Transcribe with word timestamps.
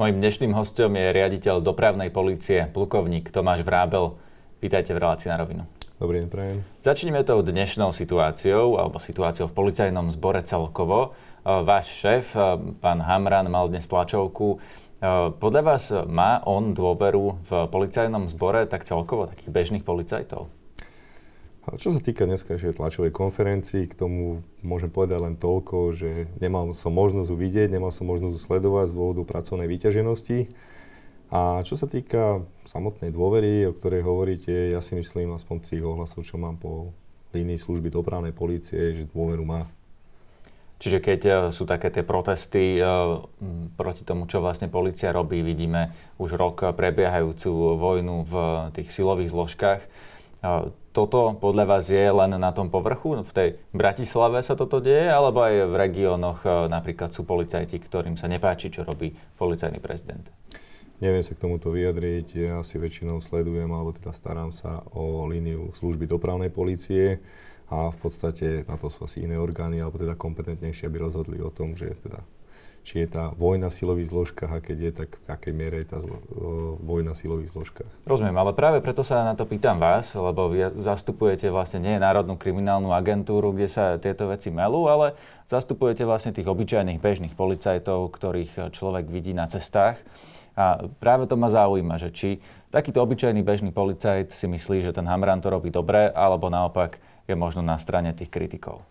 Mojím 0.00 0.16
dnešným 0.16 0.56
hostom 0.56 0.96
je 0.96 1.12
riaditeľ 1.12 1.60
dopravnej 1.60 2.08
policie, 2.08 2.64
plukovník 2.72 3.28
Tomáš 3.28 3.60
Vrábel. 3.60 4.16
Vítajte 4.56 4.96
v 4.96 5.04
relácii 5.04 5.28
na 5.28 5.36
rovinu. 5.36 5.68
Dobrý 6.00 6.24
deň, 6.24 6.28
prajem. 6.32 6.64
Začneme 6.80 7.20
tou 7.20 7.44
dnešnou 7.44 7.92
situáciou, 7.92 8.80
alebo 8.80 8.96
situáciou 8.96 9.52
v 9.52 9.56
policajnom 9.60 10.08
zbore 10.08 10.40
celkovo. 10.40 11.12
Váš 11.44 11.92
šéf, 12.00 12.32
pán 12.80 13.04
Hamran, 13.04 13.52
mal 13.52 13.68
dnes 13.68 13.84
tlačovku. 13.92 14.56
Podľa 15.36 15.62
vás 15.68 15.92
má 16.08 16.40
on 16.48 16.72
dôveru 16.72 17.36
v 17.44 17.50
policajnom 17.68 18.24
zbore 18.32 18.64
tak 18.72 18.88
celkovo 18.88 19.28
takých 19.28 19.52
bežných 19.52 19.84
policajtov? 19.84 20.48
A 21.68 21.76
čo 21.76 21.92
sa 21.92 22.00
týka 22.00 22.24
dneskajšej 22.24 22.80
tlačovej 22.80 23.12
konferencii, 23.12 23.84
k 23.84 23.92
tomu 23.92 24.40
môžem 24.64 24.88
povedať 24.88 25.20
len 25.20 25.36
toľko, 25.36 25.92
že 25.92 26.32
nemal 26.40 26.72
som 26.72 26.88
možnosť 26.96 27.28
ju 27.28 27.36
nemal 27.68 27.92
som 27.92 28.08
možnosť 28.08 28.40
sledovať 28.40 28.88
z 28.88 28.96
dôvodu 28.96 29.22
pracovnej 29.28 29.68
vyťaženosti. 29.68 30.48
A 31.30 31.62
čo 31.62 31.76
sa 31.76 31.86
týka 31.86 32.42
samotnej 32.64 33.12
dôvery, 33.12 33.68
o 33.68 33.76
ktorej 33.76 34.02
hovoríte, 34.02 34.72
ja 34.72 34.80
si 34.80 34.96
myslím, 34.96 35.36
aspoň 35.36 35.56
z 35.62 35.68
tých 35.76 35.84
ohlasov, 35.84 36.24
čo 36.24 36.40
mám 36.40 36.56
po 36.56 36.96
línii 37.36 37.60
služby 37.60 37.92
dopravnej 37.92 38.34
policie, 38.34 38.96
že 38.96 39.12
dôveru 39.12 39.44
má. 39.46 39.70
Čiže 40.80 40.98
keď 40.98 41.20
e, 41.20 41.32
sú 41.52 41.68
také 41.68 41.92
tie 41.92 42.00
protesty 42.00 42.80
uh, 42.80 43.20
proti 43.76 44.02
tomu, 44.02 44.24
čo 44.24 44.40
vlastne 44.40 44.72
policia 44.72 45.12
robí, 45.12 45.44
vidíme 45.44 45.92
už 46.16 46.40
rok 46.40 46.72
prebiehajúcu 46.72 47.52
vojnu 47.76 48.24
v 48.24 48.34
tých 48.72 48.88
silových 48.88 49.28
zložkách, 49.28 49.80
toto 50.90 51.38
podľa 51.38 51.64
vás 51.66 51.86
je 51.86 52.02
len 52.02 52.34
na 52.34 52.50
tom 52.50 52.66
povrchu? 52.66 53.22
V 53.22 53.32
tej 53.32 53.48
Bratislave 53.70 54.42
sa 54.42 54.58
toto 54.58 54.82
deje? 54.82 55.06
Alebo 55.06 55.42
aj 55.46 55.70
v 55.70 55.74
regiónoch 55.78 56.42
e, 56.42 56.66
napríklad 56.66 57.14
sú 57.14 57.22
policajti, 57.22 57.78
ktorým 57.78 58.18
sa 58.18 58.26
nepáči, 58.26 58.74
čo 58.74 58.82
robí 58.82 59.14
policajný 59.38 59.78
prezident? 59.78 60.26
Neviem 61.00 61.24
sa 61.24 61.32
k 61.32 61.42
tomuto 61.46 61.72
vyjadriť. 61.72 62.26
Ja 62.36 62.56
si 62.66 62.76
väčšinou 62.76 63.22
sledujem, 63.24 63.70
alebo 63.70 63.94
teda 63.94 64.12
starám 64.12 64.50
sa 64.52 64.84
o 64.92 65.24
líniu 65.24 65.72
služby 65.72 66.04
dopravnej 66.04 66.52
policie 66.52 67.22
a 67.70 67.88
v 67.88 67.96
podstate 68.02 68.66
na 68.66 68.74
to 68.74 68.90
sú 68.90 69.06
asi 69.06 69.24
iné 69.24 69.38
orgány, 69.38 69.78
alebo 69.78 69.96
teda 69.96 70.18
kompetentnejšie, 70.18 70.90
aby 70.90 70.98
rozhodli 71.00 71.38
o 71.40 71.54
tom, 71.54 71.78
že 71.78 71.94
teda 72.02 72.20
či 72.80 73.04
je 73.04 73.08
tá 73.12 73.30
vojna 73.36 73.68
v 73.68 73.76
silových 73.76 74.08
zložkách 74.08 74.50
a 74.50 74.58
keď 74.64 74.76
je, 74.80 74.92
tak 75.04 75.10
v 75.20 75.28
akej 75.28 75.52
miere 75.52 75.84
je 75.84 75.88
tá 75.92 75.98
zlo, 76.00 76.16
vojna 76.80 77.12
v 77.12 77.20
silových 77.20 77.52
zložkách. 77.52 77.90
Rozumiem, 78.08 78.34
ale 78.34 78.56
práve 78.56 78.80
preto 78.80 79.04
sa 79.04 79.22
na 79.22 79.36
to 79.36 79.44
pýtam 79.44 79.76
vás, 79.76 80.16
lebo 80.16 80.48
vy 80.48 80.72
zastupujete 80.80 81.52
vlastne 81.52 81.84
nie 81.84 82.00
Národnú 82.00 82.40
kriminálnu 82.40 82.90
agentúru, 82.96 83.52
kde 83.52 83.68
sa 83.68 84.00
tieto 84.00 84.26
veci 84.32 84.48
melú, 84.48 84.88
ale 84.88 85.14
zastupujete 85.46 86.08
vlastne 86.08 86.32
tých 86.32 86.48
obyčajných 86.48 86.98
bežných 86.98 87.34
policajtov, 87.36 88.10
ktorých 88.16 88.72
človek 88.72 89.06
vidí 89.12 89.36
na 89.36 89.44
cestách. 89.46 90.00
A 90.58 90.90
práve 90.98 91.30
to 91.30 91.38
ma 91.38 91.46
zaujíma, 91.46 91.96
že 91.96 92.10
či 92.10 92.28
takýto 92.74 93.00
obyčajný 93.00 93.40
bežný 93.46 93.70
policajt 93.70 94.34
si 94.34 94.50
myslí, 94.50 94.82
že 94.82 94.92
ten 94.92 95.06
Hamran 95.06 95.38
to 95.38 95.48
robí 95.48 95.70
dobre, 95.70 96.10
alebo 96.10 96.50
naopak 96.50 96.98
je 97.30 97.38
možno 97.38 97.62
na 97.62 97.78
strane 97.78 98.10
tých 98.10 98.28
kritikov. 98.28 98.82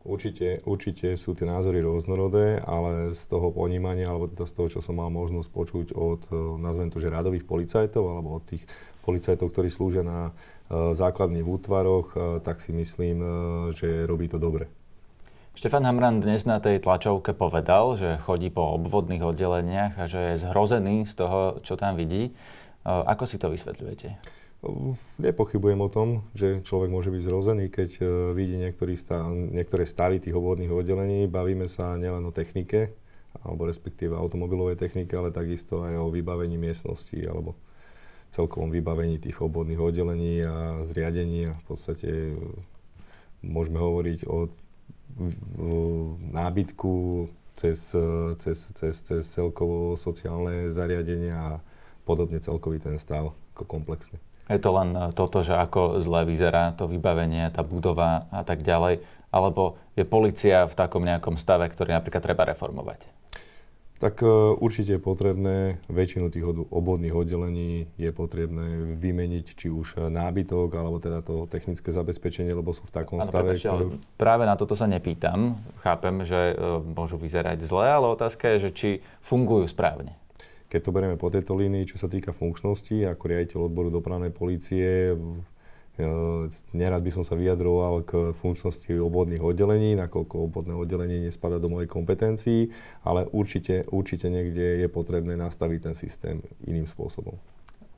Určite, 0.00 0.64
určite 0.64 1.20
sú 1.20 1.36
tie 1.36 1.44
názory 1.44 1.84
rôznorodé, 1.84 2.64
ale 2.64 3.12
z 3.12 3.20
toho 3.28 3.52
ponímania, 3.52 4.08
alebo 4.08 4.32
teda 4.32 4.48
z 4.48 4.54
toho, 4.56 4.68
čo 4.72 4.80
som 4.80 4.96
mal 4.96 5.12
možnosť 5.12 5.48
počuť 5.52 5.86
od, 5.92 6.24
e, 6.32 6.36
nazvem 6.56 6.88
to, 6.88 7.04
že 7.04 7.12
radových 7.12 7.44
policajtov, 7.44 8.08
alebo 8.08 8.40
od 8.40 8.44
tých 8.48 8.64
policajtov, 9.04 9.52
ktorí 9.52 9.68
slúžia 9.72 10.04
na 10.04 10.30
uh, 10.30 10.92
základných 10.92 11.42
útvaroch, 11.42 12.06
uh, 12.12 12.20
tak 12.44 12.60
si 12.60 12.70
myslím, 12.70 13.16
uh, 13.18 13.28
že 13.72 14.04
robí 14.04 14.28
to 14.28 14.36
dobre. 14.36 14.68
Štefan 15.56 15.82
Hamran 15.84 16.22
dnes 16.22 16.46
na 16.46 16.62
tej 16.62 16.78
tlačovke 16.78 17.34
povedal, 17.34 17.98
že 17.98 18.22
chodí 18.22 18.48
po 18.48 18.78
obvodných 18.78 19.20
oddeleniach 19.20 19.98
a 19.98 20.04
že 20.06 20.32
je 20.32 20.40
zhrozený 20.46 21.04
z 21.04 21.12
toho, 21.18 21.60
čo 21.60 21.74
tam 21.74 21.98
vidí. 21.98 22.32
Ako 22.86 23.28
si 23.28 23.36
to 23.36 23.52
vysvetľujete? 23.52 24.39
Nepochybujem 25.16 25.80
o 25.80 25.88
tom, 25.88 26.20
že 26.36 26.60
človek 26.60 26.92
môže 26.92 27.08
byť 27.08 27.22
zrozený, 27.24 27.72
keď 27.72 27.90
uh, 28.04 28.08
vidí 28.36 28.60
stav, 28.92 29.32
niektoré 29.32 29.88
stavy 29.88 30.20
tých 30.20 30.36
obvodných 30.36 30.68
oddelení. 30.68 31.24
Bavíme 31.24 31.64
sa 31.64 31.96
nielen 31.96 32.28
o 32.28 32.32
technike, 32.32 32.92
alebo 33.40 33.64
respektíve 33.64 34.12
automobilovej 34.12 34.76
technike, 34.76 35.16
ale 35.16 35.32
takisto 35.32 35.80
aj 35.80 35.96
o 35.96 36.12
vybavení 36.12 36.60
miestnosti 36.60 37.16
alebo 37.24 37.56
celkovom 38.28 38.68
vybavení 38.68 39.16
tých 39.16 39.40
obvodných 39.40 39.80
oddelení 39.80 40.44
a 40.44 40.84
zriadení. 40.84 41.48
A 41.48 41.56
v 41.56 41.64
podstate 41.64 42.36
uh, 42.36 42.44
môžeme 43.40 43.80
hovoriť 43.80 44.28
o 44.28 44.44
nábytku 46.36 46.92
cez, 47.56 47.92
cez, 48.38 48.58
cez, 48.72 48.94
cez 49.02 49.22
celkovo 49.24 49.96
sociálne 49.96 50.68
zariadenia 50.68 51.36
a 51.36 51.52
podobne 52.04 52.40
celkový 52.40 52.80
ten 52.80 52.96
stav 52.96 53.32
ako 53.52 53.64
komplexne. 53.64 54.20
Je 54.50 54.58
to 54.58 54.74
len 54.74 54.90
e, 54.92 55.00
toto, 55.14 55.46
že 55.46 55.54
ako 55.54 56.02
zle 56.02 56.26
vyzerá 56.26 56.74
to 56.74 56.90
vybavenie, 56.90 57.46
tá 57.54 57.62
budova 57.62 58.26
a 58.34 58.42
tak 58.42 58.66
ďalej, 58.66 58.98
alebo 59.30 59.78
je 59.94 60.02
policia 60.02 60.66
v 60.66 60.74
takom 60.74 61.06
nejakom 61.06 61.38
stave, 61.38 61.70
ktorý 61.70 61.94
napríklad 61.94 62.18
treba 62.18 62.42
reformovať? 62.50 63.06
Tak 64.00 64.24
uh, 64.24 64.56
určite 64.56 64.96
je 64.96 65.02
potrebné, 65.02 65.76
väčšinu 65.92 66.32
tých 66.32 66.40
obvodných 66.72 67.12
oddelení 67.12 67.84
je 68.00 68.08
potrebné 68.16 68.96
vymeniť 68.96 69.44
či 69.52 69.68
už 69.68 70.08
nábytok, 70.08 70.72
alebo 70.72 70.96
teda 70.96 71.20
to 71.20 71.44
technické 71.44 71.92
zabezpečenie, 71.92 72.56
lebo 72.56 72.72
sú 72.72 72.88
v 72.88 72.96
takom 72.96 73.20
ano, 73.20 73.28
stave. 73.28 73.52
Prepáčte, 73.52 73.68
ktorý... 73.68 73.84
Práve 74.16 74.48
na 74.48 74.56
toto 74.56 74.72
sa 74.72 74.88
nepýtam. 74.88 75.60
Chápem, 75.84 76.24
že 76.24 76.56
môžu 76.96 77.20
vyzerať 77.20 77.60
zle, 77.60 77.92
ale 77.92 78.08
otázka 78.08 78.56
je, 78.56 78.56
že 78.66 78.70
či 78.72 78.90
fungujú 79.20 79.68
správne. 79.68 80.16
Keď 80.70 80.80
to 80.86 80.94
berieme 80.94 81.18
po 81.18 81.34
tejto 81.34 81.58
línii, 81.58 81.82
čo 81.82 81.98
sa 81.98 82.06
týka 82.06 82.30
funkčnosti, 82.30 82.94
ako 83.02 83.22
riaditeľ 83.26 83.58
odboru 83.66 83.90
dopravnej 83.90 84.30
policie, 84.30 85.10
e, 85.10 85.14
nerad 86.78 87.02
by 87.02 87.10
som 87.10 87.26
sa 87.26 87.34
vyjadroval 87.34 88.06
k 88.06 88.30
funkčnosti 88.30 88.94
obvodných 89.02 89.42
oddelení, 89.42 89.98
nakoľko 89.98 90.46
obvodné 90.46 90.78
oddelenie 90.78 91.26
nespada 91.26 91.58
do 91.58 91.66
mojej 91.66 91.90
kompetencií, 91.90 92.70
ale 93.02 93.26
určite, 93.34 93.82
určite 93.90 94.30
niekde 94.30 94.78
je 94.78 94.86
potrebné 94.86 95.34
nastaviť 95.34 95.90
ten 95.90 95.94
systém 95.98 96.38
iným 96.62 96.86
spôsobom. 96.86 97.34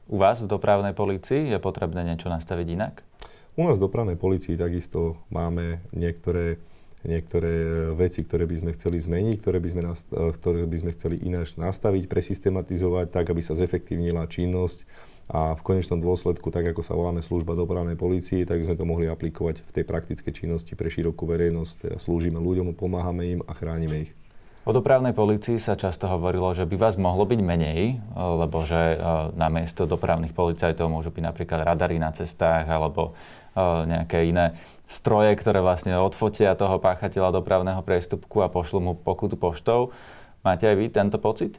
U 0.09 0.17
vás 0.17 0.41
v 0.41 0.49
dopravnej 0.49 0.97
policii 0.97 1.53
je 1.53 1.59
potrebné 1.61 2.09
niečo 2.09 2.33
nastaviť 2.33 2.67
inak? 2.73 3.05
U 3.53 3.69
nás 3.69 3.77
v 3.77 3.85
dopravnej 3.85 4.17
policii 4.17 4.57
takisto 4.57 5.21
máme 5.29 5.85
niektoré 5.93 6.57
niektoré 7.03 7.51
e, 7.51 7.75
veci, 7.99 8.23
ktoré 8.23 8.47
by 8.47 8.57
sme 8.63 8.71
chceli 8.75 8.99
zmeniť, 9.03 9.37
ktoré 9.43 9.59
by 9.59 9.69
sme, 9.71 9.83
nast- 9.83 10.13
e, 10.15 10.31
ktoré 10.31 10.67
by 10.67 10.79
sme 10.79 10.91
chceli 10.95 11.17
ináč 11.23 11.59
nastaviť, 11.59 12.07
presystematisovať, 12.07 13.07
tak, 13.11 13.31
aby 13.31 13.43
sa 13.43 13.59
zefektívnila 13.59 14.31
činnosť 14.31 14.87
a 15.31 15.55
v 15.55 15.63
konečnom 15.63 16.03
dôsledku, 16.03 16.51
tak 16.51 16.75
ako 16.75 16.83
sa 16.83 16.95
voláme 16.95 17.23
služba 17.23 17.59
dopravnej 17.59 17.99
polícii, 17.99 18.47
tak 18.47 18.63
by 18.63 18.67
sme 18.71 18.79
to 18.79 18.87
mohli 18.87 19.07
aplikovať 19.11 19.67
v 19.67 19.71
tej 19.71 19.85
praktickej 19.87 20.33
činnosti 20.35 20.73
pre 20.75 20.91
širokú 20.91 21.27
verejnosť. 21.27 21.75
Teda 21.79 21.97
slúžime 21.99 22.39
ľuďom, 22.39 22.75
pomáhame 22.75 23.39
im 23.39 23.41
a 23.47 23.53
chránime 23.55 24.11
ich. 24.11 24.13
O 24.63 24.71
dopravnej 24.71 25.11
policii 25.11 25.59
sa 25.59 25.75
často 25.75 26.07
hovorilo, 26.07 26.55
že 26.55 26.63
by 26.71 26.79
vás 26.79 26.95
mohlo 26.95 27.27
byť 27.27 27.41
menej, 27.43 27.81
e, 27.83 27.95
lebo 28.15 28.63
že 28.63 28.95
na 29.35 29.51
miesto 29.51 29.91
dopravných 29.91 30.35
policajtov 30.35 30.87
môžu 30.87 31.11
byť 31.11 31.23
napríklad 31.23 31.67
radary 31.67 31.99
na 31.99 32.15
cestách 32.15 32.71
alebo 32.71 33.19
nejaké 33.61 34.33
iné 34.33 34.57
stroje, 34.93 35.33
ktoré 35.41 35.65
vlastne 35.65 35.97
odfotia 35.97 36.53
toho 36.53 36.77
páchateľa 36.77 37.41
dopravného 37.41 37.81
priestupku 37.81 38.45
a 38.45 38.53
pošlu 38.53 38.79
mu 38.85 38.93
pokutu 38.93 39.41
poštou. 39.41 39.91
Máte 40.45 40.69
aj 40.69 40.77
vy 40.77 40.87
tento 40.93 41.17
pocit? 41.17 41.57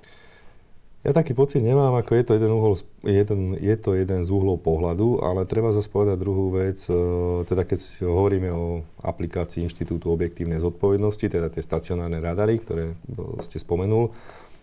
Ja 1.04 1.12
taký 1.12 1.36
pocit 1.36 1.60
nemám, 1.60 2.00
ako 2.00 2.16
je 2.16 2.24
to 2.24 2.32
jeden, 2.40 2.52
uhol, 2.56 2.80
jeden, 3.04 3.60
je 3.60 3.76
to 3.76 3.92
jeden 3.92 4.24
z 4.24 4.30
uhlov 4.32 4.64
pohľadu, 4.64 5.20
ale 5.20 5.44
treba 5.44 5.76
zase 5.76 5.92
povedať 5.92 6.16
druhú 6.16 6.56
vec, 6.56 6.80
e, 6.88 6.96
teda 7.44 7.68
keď 7.68 8.08
hovoríme 8.08 8.48
o 8.56 8.88
aplikácii 9.04 9.68
Inštitútu 9.68 10.08
objektívnej 10.16 10.64
zodpovednosti, 10.64 11.28
teda 11.28 11.52
tie 11.52 11.60
stacionárne 11.60 12.24
radary, 12.24 12.56
ktoré 12.56 12.96
ste 13.44 13.60
spomenul, 13.60 14.16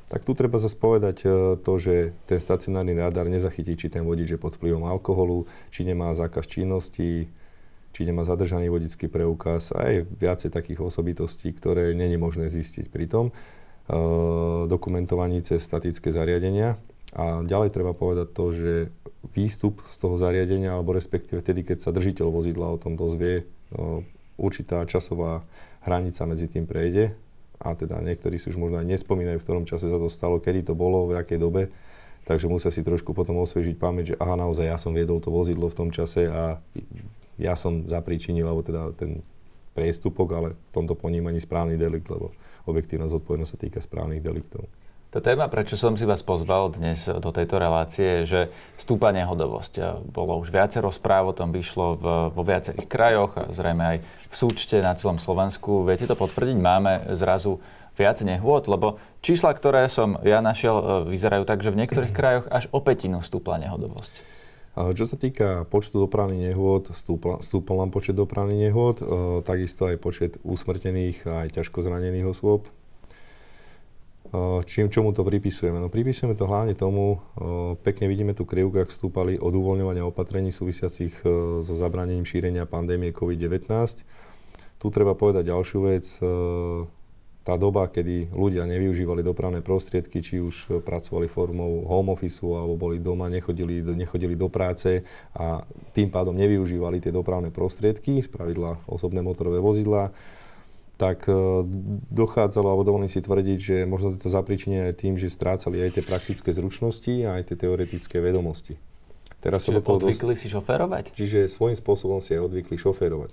tak 0.08 0.24
tu 0.24 0.32
treba 0.32 0.56
zase 0.56 0.80
povedať 0.80 1.16
e, 1.22 1.60
to, 1.60 1.72
že 1.76 2.16
ten 2.24 2.40
stacionárny 2.40 2.96
radar 2.96 3.28
nezachytí, 3.28 3.76
či 3.76 3.92
ten 3.92 4.08
vodič 4.08 4.32
je 4.32 4.40
pod 4.40 4.56
vplyvom 4.56 4.88
alkoholu, 4.88 5.44
či 5.68 5.84
nemá 5.84 6.16
zákaz 6.16 6.48
činnosti, 6.48 7.28
či 8.00 8.08
nemá 8.08 8.24
zadržaný 8.24 8.72
vodický 8.72 9.12
preukaz 9.12 9.76
aj 9.76 10.08
viacej 10.16 10.48
takých 10.48 10.80
osobitostí, 10.80 11.52
ktoré 11.52 11.92
není 11.92 12.16
možné 12.16 12.48
zistiť 12.48 12.88
pri 12.88 13.04
tom. 13.04 13.28
E, 13.28 13.32
dokumentovaní 14.64 15.44
cez 15.44 15.60
statické 15.60 16.08
zariadenia. 16.08 16.80
A 17.12 17.44
ďalej 17.44 17.76
treba 17.76 17.92
povedať 17.92 18.32
to, 18.32 18.56
že 18.56 18.88
výstup 19.36 19.84
z 19.84 19.96
toho 20.00 20.16
zariadenia, 20.16 20.72
alebo 20.72 20.96
respektíve 20.96 21.44
vtedy, 21.44 21.60
keď 21.60 21.84
sa 21.84 21.92
držiteľ 21.92 22.32
vozidla 22.32 22.72
o 22.72 22.80
tom 22.80 22.96
dozvie, 22.96 23.44
e, 23.44 23.76
určitá 24.40 24.80
časová 24.88 25.44
hranica 25.84 26.24
medzi 26.24 26.48
tým 26.48 26.64
prejde. 26.64 27.12
A 27.60 27.76
teda 27.76 28.00
niektorí 28.00 28.40
si 28.40 28.48
už 28.48 28.56
možno 28.56 28.80
aj 28.80 28.88
nespomínajú, 28.96 29.36
v 29.36 29.44
ktorom 29.44 29.68
čase 29.68 29.92
sa 29.92 30.00
to 30.00 30.08
stalo, 30.08 30.40
kedy 30.40 30.64
to 30.64 30.72
bolo, 30.72 31.04
v 31.12 31.20
akej 31.20 31.36
dobe, 31.36 31.68
takže 32.24 32.48
musia 32.48 32.72
si 32.72 32.80
trošku 32.80 33.12
potom 33.12 33.36
osviežiť 33.44 33.76
pamäť, 33.76 34.16
že 34.16 34.18
aha, 34.24 34.40
naozaj 34.40 34.72
ja 34.72 34.80
som 34.80 34.96
viedol 34.96 35.20
to 35.20 35.28
vozidlo 35.28 35.68
v 35.68 35.76
tom 35.76 35.92
čase 35.92 36.24
a 36.24 36.64
ja 37.40 37.56
som 37.56 37.88
zapríčinil, 37.88 38.44
alebo 38.44 38.60
teda 38.60 38.92
ten 38.92 39.24
priestupok, 39.72 40.28
ale 40.36 40.48
v 40.52 40.72
tomto 40.76 40.92
ponímaní 40.92 41.40
správny 41.40 41.80
delikt, 41.80 42.12
lebo 42.12 42.36
objektívna 42.68 43.08
zodpovednosť 43.08 43.50
sa 43.50 43.58
týka 43.58 43.80
správnych 43.80 44.20
deliktov. 44.20 44.68
Tá 45.10 45.18
téma, 45.18 45.50
prečo 45.50 45.74
som 45.74 45.98
si 45.98 46.06
vás 46.06 46.22
pozval 46.22 46.70
dnes 46.70 47.10
do 47.10 47.34
tejto 47.34 47.58
relácie, 47.58 48.22
že 48.22 48.46
stúpa 48.78 49.10
nehodovosť. 49.10 50.06
Bolo 50.06 50.38
už 50.38 50.54
viacero 50.54 50.86
správ, 50.94 51.26
o 51.26 51.34
tom 51.34 51.50
vyšlo 51.50 51.98
v, 51.98 52.04
vo 52.30 52.42
viacerých 52.46 52.86
krajoch 52.86 53.34
a 53.34 53.50
zrejme 53.50 53.82
aj 53.82 53.96
v 54.06 54.34
súčte 54.38 54.78
na 54.78 54.94
celom 54.94 55.18
Slovensku. 55.18 55.82
Viete 55.82 56.06
to 56.06 56.14
potvrdiť? 56.14 56.54
Máme 56.54 57.10
zrazu 57.18 57.58
viac 57.98 58.22
nehôd, 58.22 58.70
lebo 58.70 59.02
čísla, 59.18 59.50
ktoré 59.50 59.90
som 59.90 60.14
ja 60.22 60.38
našiel, 60.38 60.78
e, 60.78 60.84
vyzerajú 61.10 61.42
tak, 61.42 61.66
že 61.66 61.74
v 61.74 61.80
niektorých 61.82 62.14
krajoch 62.14 62.46
až 62.46 62.70
o 62.70 62.78
petinu 62.78 63.18
stúpla 63.26 63.58
nehodovosť. 63.58 64.39
Čo 64.70 65.02
sa 65.02 65.18
týka 65.18 65.66
počtu 65.66 66.06
dopravných 66.06 66.54
nehôd, 66.54 66.94
stúpol, 66.94 67.42
stúpol 67.42 67.82
nám 67.82 67.90
počet 67.90 68.14
dopravných 68.14 68.70
nehôd, 68.70 69.02
e, 69.02 69.04
takisto 69.42 69.90
aj 69.90 69.98
počet 69.98 70.32
usmrtených 70.46 71.26
a 71.26 71.46
aj 71.46 71.58
ťažko 71.58 71.82
zranených 71.82 72.30
osôb. 72.30 72.70
Čím, 74.62 74.94
čomu 74.94 75.10
to 75.10 75.26
pripisujeme? 75.26 75.82
No 75.82 75.90
pripisujeme 75.90 76.38
to 76.38 76.46
hlavne 76.46 76.78
tomu, 76.78 77.18
pekne 77.82 78.06
vidíme 78.06 78.30
tu 78.30 78.46
krivku, 78.46 78.78
ak 78.78 78.94
stúpali 78.94 79.34
od 79.34 79.50
uvoľňovania 79.50 80.06
opatrení 80.06 80.54
súvisiacich 80.54 81.26
so 81.58 81.74
zabranením 81.74 82.22
šírenia 82.22 82.62
pandémie 82.62 83.10
COVID-19. 83.10 84.06
Tu 84.78 84.86
treba 84.94 85.18
povedať 85.18 85.50
ďalšiu 85.50 85.78
vec. 85.82 86.06
Tá 87.40 87.56
doba, 87.56 87.88
kedy 87.88 88.36
ľudia 88.36 88.68
nevyužívali 88.68 89.24
dopravné 89.24 89.64
prostriedky, 89.64 90.20
či 90.20 90.44
už 90.44 90.84
pracovali 90.84 91.24
formou 91.24 91.88
home 91.88 92.12
office 92.12 92.44
alebo 92.44 92.76
boli 92.76 93.00
doma, 93.00 93.32
nechodili, 93.32 93.80
nechodili 93.80 94.36
do 94.36 94.52
práce 94.52 95.00
a 95.32 95.64
tým 95.96 96.12
pádom 96.12 96.36
nevyužívali 96.36 97.00
tie 97.00 97.08
dopravné 97.08 97.48
prostriedky, 97.48 98.20
spravidla 98.20 98.84
osobné 98.84 99.24
motorové 99.24 99.56
vozidlá, 99.56 100.12
tak 101.00 101.24
e, 101.24 101.64
dochádzalo, 102.12 102.68
alebo 102.68 102.84
dovolím 102.84 103.08
si 103.08 103.24
tvrdiť, 103.24 103.58
že 103.58 103.76
možno 103.88 104.20
to 104.20 104.28
zapričinie 104.28 104.92
aj 104.92 105.00
tým, 105.00 105.16
že 105.16 105.32
strácali 105.32 105.80
aj 105.80 105.96
tie 105.96 106.04
praktické 106.04 106.52
zručnosti 106.52 107.24
a 107.24 107.40
aj 107.40 107.48
tie 107.48 107.56
teoretické 107.56 108.20
vedomosti. 108.20 108.76
Teraz 109.40 109.64
Čiže 109.64 109.72
sa 109.72 109.76
do 109.80 109.80
toho 109.80 109.96
odvykli 109.96 110.36
dos- 110.36 110.40
si 110.44 110.52
šoférovať? 110.52 111.16
Čiže 111.16 111.48
svojím 111.48 111.80
spôsobom 111.80 112.20
si 112.20 112.36
aj 112.36 112.52
odvykli 112.52 112.76
šoférovať. 112.76 113.32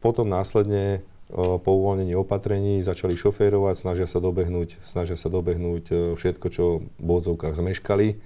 Potom 0.00 0.32
následne 0.32 1.04
po 1.36 1.70
uvoľnení 1.76 2.16
opatrení 2.16 2.80
začali 2.80 3.12
šoférovať, 3.12 3.84
snažia 3.84 4.08
sa 4.08 4.16
dobehnúť, 4.16 4.80
snažia 4.80 5.12
sa 5.12 5.28
dobehnúť 5.28 5.84
e, 5.92 5.94
všetko, 6.16 6.46
čo 6.48 6.64
v 6.96 7.08
odzovkách 7.08 7.52
zmeškali. 7.52 8.16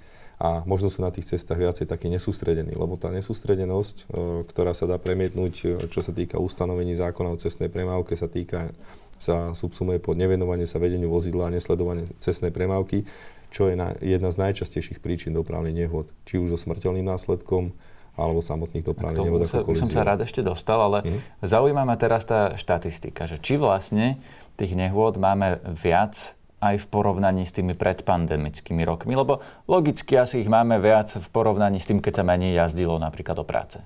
A 0.43 0.65
možno 0.67 0.91
sú 0.91 0.99
na 1.05 1.13
tých 1.13 1.29
cestách 1.29 1.55
viacej 1.55 1.87
takí 1.87 2.11
nesústredení, 2.11 2.75
lebo 2.75 2.95
tá 2.95 3.11
nesústredenosť, 3.11 3.95
e, 3.99 4.03
ktorá 4.47 4.71
sa 4.71 4.87
dá 4.87 4.95
premietnúť, 4.95 5.53
e, 5.63 5.67
čo 5.91 5.99
sa 5.99 6.15
týka 6.15 6.39
ustanovení 6.39 6.95
zákona 6.95 7.35
o 7.35 7.39
cestnej 7.39 7.67
premávke, 7.67 8.15
sa 8.15 8.31
týka, 8.31 8.71
sa 9.19 9.51
subsumuje 9.51 9.99
pod 9.99 10.15
nevenovanie 10.15 10.63
sa 10.63 10.79
vedeniu 10.79 11.11
vozidla 11.11 11.51
a 11.51 11.53
nesledovanie 11.53 12.07
cestnej 12.23 12.55
premávky, 12.55 13.03
čo 13.51 13.67
je 13.67 13.75
na, 13.75 13.99
jedna 13.99 14.31
z 14.31 14.47
najčastejších 14.47 15.03
príčin 15.03 15.35
dopravných 15.35 15.85
nehôd, 15.85 16.07
či 16.23 16.39
už 16.39 16.55
so 16.55 16.57
smrteľným 16.57 17.05
následkom, 17.05 17.75
alebo 18.13 18.45
samotných 18.45 18.85
dopravných 18.85 19.25
nehôd 19.25 19.49
ako 19.49 19.73
kolízie. 19.73 19.81
som 19.85 19.89
sa 19.89 20.05
rád 20.05 20.21
ešte 20.25 20.45
dostal, 20.45 20.77
ale 20.77 21.01
mm. 21.01 21.19
zaujíma 21.41 21.81
ma 21.81 21.97
teraz 21.97 22.29
tá 22.29 22.53
štatistika, 22.53 23.25
že 23.25 23.41
či 23.41 23.57
vlastne 23.57 24.21
tých 24.53 24.77
nehôd 24.77 25.17
máme 25.17 25.57
viac 25.73 26.37
aj 26.63 26.79
v 26.79 26.85
porovnaní 26.87 27.43
s 27.43 27.51
tými 27.51 27.75
predpandemickými 27.75 28.85
rokmi? 28.87 29.17
Lebo 29.17 29.43
logicky 29.67 30.15
asi 30.15 30.45
ich 30.45 30.49
máme 30.49 30.79
viac 30.79 31.11
v 31.11 31.27
porovnaní 31.33 31.81
s 31.81 31.89
tým, 31.89 31.99
keď 31.99 32.21
sa 32.21 32.23
menej 32.23 32.55
jazdilo 32.55 32.95
napríklad 33.01 33.35
do 33.35 33.43
práce. 33.43 33.81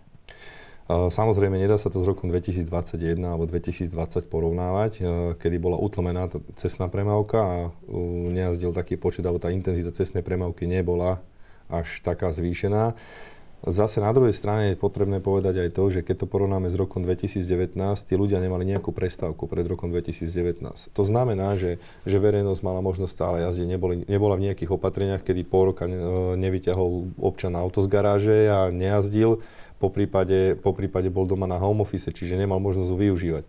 Samozrejme, 0.88 1.59
nedá 1.59 1.75
sa 1.75 1.91
to 1.91 2.00
s 2.00 2.07
rokom 2.07 2.31
2021 2.31 3.19
alebo 3.19 3.44
2020 3.44 3.91
porovnávať, 4.31 5.03
kedy 5.35 5.57
bola 5.59 5.75
utlmená 5.75 6.31
tá 6.31 6.39
cestná 6.56 6.88
premávka 6.88 7.44
a 7.44 7.56
nejazdil 8.31 8.71
taký 8.71 8.95
počet, 8.95 9.27
alebo 9.27 9.35
tá 9.35 9.51
intenzita 9.51 9.91
cestnej 9.91 10.24
premávky 10.24 10.63
nebola 10.63 11.19
až 11.68 12.00
taká 12.00 12.31
zvýšená. 12.31 12.95
Zase 13.67 13.99
na 13.99 14.15
druhej 14.15 14.31
strane 14.31 14.71
je 14.71 14.79
potrebné 14.79 15.19
povedať 15.19 15.59
aj 15.59 15.69
to, 15.75 15.83
že 15.91 15.99
keď 15.99 16.23
to 16.23 16.27
porovnáme 16.31 16.71
s 16.71 16.75
rokom 16.79 17.03
2019, 17.03 17.75
tí 18.07 18.13
ľudia 18.15 18.39
nemali 18.39 18.63
nejakú 18.63 18.95
prestávku 18.95 19.43
pred 19.43 19.67
rokom 19.67 19.91
2019. 19.91 20.95
To 20.95 21.03
znamená, 21.03 21.59
že, 21.59 21.75
že 22.07 22.15
verejnosť 22.15 22.63
mala 22.63 22.79
možnosť 22.79 23.11
stále 23.11 23.37
jazdiť, 23.43 23.67
neboli, 23.67 23.95
nebola 24.07 24.39
v 24.39 24.47
nejakých 24.47 24.71
opatreniach, 24.71 25.19
kedy 25.19 25.43
pol 25.43 25.75
roka 25.75 25.83
nevyťahol 26.39 27.19
občan 27.19 27.59
auto 27.59 27.83
z 27.83 27.91
garáže 27.91 28.39
a 28.47 28.71
nejazdil, 28.71 29.43
po 29.77 29.91
prípade, 29.91 30.55
po 30.57 30.71
prípade 30.71 31.11
bol 31.11 31.27
doma 31.27 31.45
na 31.45 31.59
home 31.59 31.83
office, 31.83 32.09
čiže 32.09 32.39
nemal 32.39 32.63
možnosť 32.63 32.89
ho 32.89 32.97
využívať. 32.97 33.45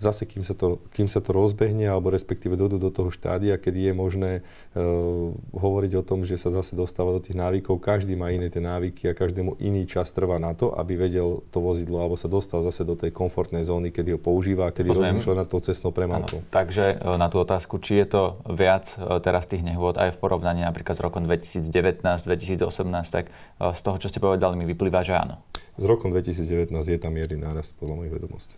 Zase, 0.00 0.24
kým 0.24 0.40
sa, 0.40 0.56
to, 0.56 0.80
kým 0.96 1.12
sa 1.12 1.20
to 1.20 1.36
rozbehne, 1.36 1.84
alebo 1.84 2.08
respektíve 2.08 2.56
dojdu 2.56 2.80
do 2.80 2.88
toho 2.88 3.12
štádia, 3.12 3.60
kedy 3.60 3.90
je 3.90 3.92
možné 3.92 4.30
uh, 4.40 5.36
hovoriť 5.52 5.92
o 6.00 6.02
tom, 6.02 6.24
že 6.24 6.40
sa 6.40 6.48
zase 6.48 6.72
dostáva 6.72 7.12
do 7.12 7.20
tých 7.20 7.36
návykov, 7.36 7.76
každý 7.76 8.16
má 8.16 8.32
iné 8.32 8.48
tie 8.48 8.64
návyky 8.64 9.12
a 9.12 9.18
každému 9.18 9.60
iný 9.60 9.84
čas 9.84 10.08
trvá 10.16 10.40
na 10.40 10.56
to, 10.56 10.72
aby 10.72 10.96
vedel 10.96 11.44
to 11.52 11.60
vozidlo, 11.60 12.00
alebo 12.00 12.16
sa 12.16 12.32
dostal 12.32 12.64
zase 12.64 12.88
do 12.88 12.96
tej 12.96 13.12
komfortnej 13.12 13.68
zóny, 13.68 13.92
kedy 13.92 14.16
ho 14.16 14.20
používa 14.20 14.68
a 14.68 14.74
kedy 14.74 14.88
Rozumiem. 14.88 15.20
rozmýšľa 15.20 15.34
nad 15.36 15.48
tou 15.52 15.60
cestnou 15.60 15.92
premávkou. 15.92 16.48
Takže 16.48 16.96
e, 16.96 17.20
na 17.20 17.28
tú 17.28 17.36
otázku, 17.44 17.76
či 17.76 18.00
je 18.00 18.06
to 18.08 18.22
viac 18.48 18.88
e, 18.96 19.20
teraz 19.20 19.44
tých 19.44 19.60
nehôd 19.60 20.00
aj 20.00 20.16
v 20.16 20.18
porovnaní 20.18 20.64
napríklad 20.64 20.96
s 20.96 21.02
rokom 21.04 21.28
2019, 21.28 21.68
2018, 22.00 22.72
tak 23.12 23.28
z 23.60 23.80
toho, 23.84 23.96
čo 24.00 24.08
ste 24.08 24.16
povedali, 24.16 24.56
mi 24.56 24.64
vyplýva, 24.64 25.04
že 25.04 25.12
áno. 25.12 25.44
S 25.76 25.84
rokom 25.84 26.08
2019 26.08 26.72
je 26.72 26.96
tam 26.96 27.12
mierny 27.12 27.36
nárast 27.36 27.76
podľa 27.76 28.00
mojich 28.00 28.16
vedomostí. 28.16 28.56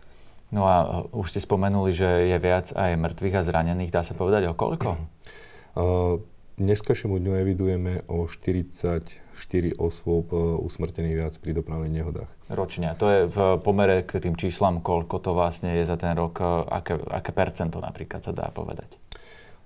No 0.52 0.68
a 0.68 1.06
už 1.14 1.32
ste 1.32 1.40
spomenuli, 1.40 1.94
že 1.96 2.06
je 2.28 2.38
viac 2.38 2.70
aj 2.74 2.98
mŕtvych 2.98 3.36
a 3.38 3.42
zranených. 3.46 3.94
Dá 3.94 4.02
sa 4.04 4.12
povedať 4.12 4.50
o 4.50 4.54
koľko? 4.54 4.96
Uh, 5.74 6.22
dneskašiemu 6.54 7.18
dňu 7.18 7.34
evidujeme 7.34 8.06
o 8.06 8.30
44 8.30 9.10
osôb 9.74 10.30
uh, 10.30 10.54
usmrtených 10.62 11.18
viac 11.18 11.34
pri 11.42 11.50
dopravných 11.50 11.90
nehodách. 11.90 12.30
Ročne. 12.46 12.94
To 13.02 13.10
je 13.10 13.26
v 13.26 13.58
pomere 13.58 14.06
k 14.06 14.22
tým 14.22 14.38
číslam, 14.38 14.78
koľko 14.78 15.18
to 15.18 15.34
vlastne 15.34 15.74
je 15.74 15.82
za 15.82 15.98
ten 15.98 16.14
rok, 16.14 16.38
uh, 16.38 16.62
aké, 16.70 16.94
aké 17.10 17.34
percento 17.34 17.82
napríklad 17.82 18.22
sa 18.22 18.30
dá 18.30 18.54
povedať? 18.54 18.86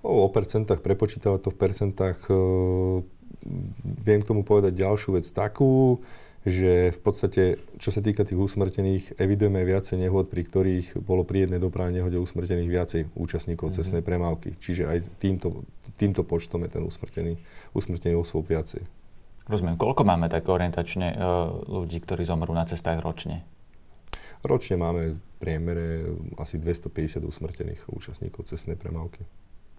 O, 0.01 0.25
o 0.25 0.33
percentách, 0.33 0.81
prepočítavať 0.81 1.39
to 1.45 1.49
v 1.53 1.59
percentách, 1.61 2.25
uh, 2.33 3.05
viem 3.85 4.25
k 4.25 4.29
tomu 4.33 4.41
povedať 4.41 4.73
ďalšiu 4.73 5.21
vec 5.21 5.29
takú, 5.29 6.01
že 6.47 6.95
v 6.95 6.99
podstate, 7.03 7.43
čo 7.75 7.91
sa 7.91 7.99
týka 7.99 8.23
tých 8.23 8.39
usmrtených, 8.39 9.19
evidujeme 9.19 9.59
viacej 9.67 9.99
nehôd, 9.99 10.31
pri 10.31 10.47
ktorých 10.47 11.03
bolo 11.03 11.27
pri 11.27 11.47
jednej 11.47 11.59
dopravnej 11.59 11.99
nehode 11.99 12.15
usmrtených 12.15 12.69
viacej 12.71 13.01
účastníkov 13.15 13.71
mm-hmm. 13.71 13.79
cestnej 13.83 14.03
premávky. 14.03 14.55
Čiže 14.55 14.87
aj 14.87 14.97
týmto, 15.19 15.67
týmto 15.99 16.23
počtom 16.23 16.63
je 16.63 16.79
ten 16.79 16.83
usmrtený, 16.83 17.35
usmrtený 17.75 18.15
osôb 18.15 18.47
viacej. 18.47 18.87
Rozumiem. 19.49 19.75
Koľko 19.75 20.05
máme 20.05 20.29
tak 20.29 20.45
orientačne 20.47 21.17
uh, 21.17 21.49
ľudí, 21.67 21.99
ktorí 21.99 22.23
zomrú 22.23 22.53
na 22.53 22.63
cestách 22.69 23.01
ročne? 23.01 23.43
Ročne 24.45 24.79
máme 24.79 25.17
v 25.17 25.19
priemere 25.41 26.07
asi 26.39 26.55
250 26.55 27.27
usmrtených 27.27 27.91
účastníkov 27.91 28.47
cestnej 28.47 28.79
premávky. 28.79 29.27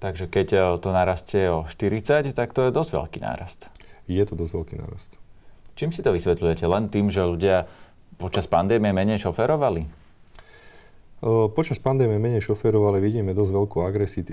Takže 0.01 0.29
keď 0.29 0.49
e, 0.53 0.59
to 0.81 0.89
narastie 0.93 1.49
o 1.49 1.65
40, 1.69 2.33
tak 2.33 2.53
to 2.57 2.69
je 2.69 2.71
dosť 2.73 2.91
veľký 2.93 3.19
nárast. 3.21 3.69
Je 4.05 4.21
to 4.25 4.37
dosť 4.37 4.53
veľký 4.57 4.75
nárast. 4.81 5.21
Čím 5.81 5.97
si 5.97 6.05
to 6.05 6.13
vysvetľujete? 6.13 6.69
Len 6.69 6.93
tým, 6.93 7.09
že 7.09 7.25
ľudia 7.25 7.65
počas 8.21 8.45
pandémie 8.45 8.93
menej 8.93 9.25
šoferovali? 9.25 9.89
Počas 11.57 11.81
pandémie 11.81 12.21
menej 12.21 12.45
šoferovali, 12.45 13.01
vidíme 13.01 13.33
dosť 13.33 13.53
veľkú 13.57 13.81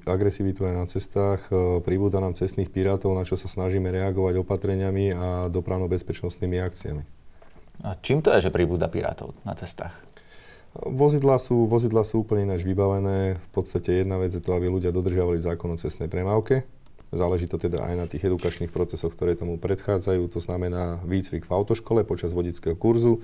agresivitu 0.03 0.67
aj 0.67 0.73
na 0.75 0.83
cestách. 0.91 1.47
Pribúda 1.87 2.19
nám 2.19 2.35
cestných 2.35 2.67
pirátov, 2.67 3.15
na 3.15 3.23
čo 3.23 3.39
sa 3.39 3.47
snažíme 3.47 3.87
reagovať 3.87 4.43
opatreniami 4.43 5.15
a 5.15 5.27
dopravno-bezpečnostnými 5.47 6.59
akciami. 6.59 7.03
A 7.87 7.95
čím 8.03 8.19
to 8.19 8.35
je, 8.35 8.51
že 8.51 8.51
pribúda 8.51 8.91
pirátov 8.91 9.31
na 9.47 9.55
cestách? 9.55 9.95
Vozidla 10.75 11.39
sú, 11.39 11.63
vozidla 11.63 12.03
sú 12.03 12.27
úplne 12.27 12.43
ináč 12.43 12.67
vybavené. 12.67 13.39
V 13.39 13.49
podstate 13.55 14.03
jedna 14.03 14.19
vec 14.19 14.35
je 14.35 14.43
to, 14.43 14.51
aby 14.51 14.67
ľudia 14.67 14.91
dodržiavali 14.91 15.39
zákon 15.39 15.71
o 15.71 15.79
cestnej 15.79 16.11
premávke. 16.11 16.67
Záleží 17.11 17.47
to 17.47 17.55
teda 17.55 17.83
aj 17.87 17.95
na 17.95 18.05
tých 18.05 18.27
edukačných 18.27 18.71
procesoch, 18.73 19.15
ktoré 19.15 19.39
tomu 19.39 19.55
predchádzajú. 19.55 20.27
To 20.27 20.39
znamená 20.43 20.99
výcvik 21.07 21.47
v 21.47 21.55
autoškole 21.55 22.03
počas 22.03 22.35
vodického 22.35 22.75
kurzu. 22.75 23.23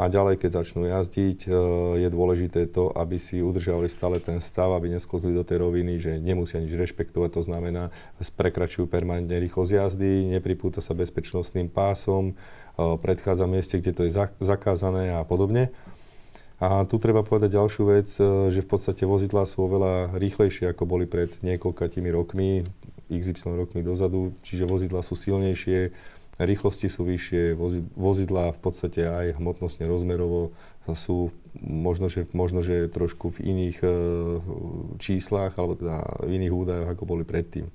A 0.00 0.08
ďalej, 0.08 0.40
keď 0.40 0.64
začnú 0.64 0.88
jazdiť, 0.88 1.46
e, 1.46 1.48
je 2.00 2.08
dôležité 2.08 2.64
to, 2.64 2.88
aby 2.96 3.20
si 3.20 3.44
udržiavali 3.44 3.92
stále 3.92 4.16
ten 4.24 4.40
stav, 4.40 4.72
aby 4.72 4.88
nesklzli 4.88 5.36
do 5.36 5.44
tej 5.44 5.60
roviny, 5.60 6.00
že 6.00 6.16
nemusia 6.16 6.64
nič 6.64 6.72
rešpektovať. 6.72 7.30
To 7.36 7.42
znamená, 7.44 7.92
prekračujú 8.18 8.88
permanentne 8.88 9.36
rýchlosť 9.36 9.70
jazdy, 9.70 10.32
nepripúta 10.32 10.80
sa 10.80 10.96
bezpečnostným 10.96 11.68
pásom, 11.68 12.32
e, 12.32 12.34
predchádza 13.04 13.44
mieste, 13.44 13.76
kde 13.76 13.92
to 13.92 14.02
je 14.08 14.12
zakázané 14.40 15.12
a 15.12 15.20
podobne. 15.28 15.68
A 16.62 16.86
tu 16.86 17.02
treba 17.02 17.26
povedať 17.26 17.58
ďalšiu 17.58 17.82
vec, 17.90 18.08
e, 18.16 18.48
že 18.48 18.64
v 18.64 18.68
podstate 18.70 19.04
vozidlá 19.04 19.44
sú 19.44 19.68
oveľa 19.68 20.16
rýchlejšie, 20.16 20.72
ako 20.72 20.88
boli 20.88 21.04
pred 21.04 21.36
niekoľkatými 21.44 22.08
rokmi. 22.14 22.64
XY 23.20 23.58
rokmi 23.58 23.84
dozadu, 23.84 24.32
čiže 24.40 24.64
vozidla 24.64 25.04
sú 25.04 25.18
silnejšie, 25.18 25.92
rýchlosti 26.40 26.88
sú 26.88 27.04
vyššie, 27.04 27.54
vozidlá 27.92 28.56
v 28.56 28.60
podstate 28.60 29.04
aj 29.04 29.36
hmotnostne 29.36 29.84
rozmerovo 29.84 30.56
sú 30.96 31.30
možno, 31.60 32.08
že, 32.08 32.26
možno, 32.32 32.64
že 32.64 32.88
trošku 32.88 33.28
v 33.36 33.52
iných 33.52 33.78
e, 33.84 33.88
číslach 34.98 35.54
alebo 35.60 35.76
teda 35.76 36.24
v 36.24 36.40
iných 36.40 36.52
údajoch, 36.52 36.88
ako 36.88 37.04
boli 37.04 37.24
predtým. 37.28 37.68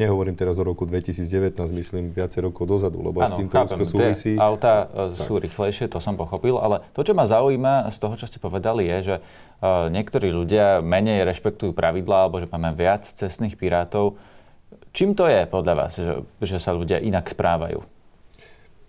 Nehovorím 0.00 0.32
teraz 0.32 0.56
o 0.56 0.64
roku 0.64 0.88
2019, 0.88 1.60
myslím 1.76 2.16
viacej 2.16 2.48
rokov 2.48 2.64
dozadu, 2.64 3.04
lebo 3.04 3.20
ano, 3.20 3.28
s 3.28 3.36
týmto 3.36 3.52
úzko 3.52 3.84
súvisí. 3.84 4.32
Tie 4.32 4.40
auta 4.40 4.88
uh, 4.88 5.12
sú 5.12 5.36
rýchlejšie, 5.36 5.92
to 5.92 6.00
som 6.00 6.16
pochopil, 6.16 6.56
ale 6.56 6.80
to, 6.96 7.04
čo 7.04 7.12
ma 7.12 7.28
zaujíma 7.28 7.92
z 7.92 8.00
toho, 8.00 8.16
čo 8.16 8.24
ste 8.24 8.40
povedali, 8.40 8.88
je, 8.88 8.98
že 9.04 9.16
uh, 9.20 9.92
niektorí 9.92 10.32
ľudia 10.32 10.80
menej 10.80 11.28
rešpektujú 11.28 11.76
pravidlá, 11.76 12.24
alebo 12.24 12.40
že 12.40 12.48
máme 12.48 12.72
viac 12.72 13.04
cestných 13.04 13.60
pirátov. 13.60 14.16
Čím 14.96 15.12
to 15.12 15.28
je 15.28 15.44
podľa 15.44 15.74
vás, 15.76 15.92
že, 16.00 16.24
že 16.40 16.56
sa 16.56 16.72
ľudia 16.72 16.96
inak 16.96 17.28
správajú? 17.28 17.84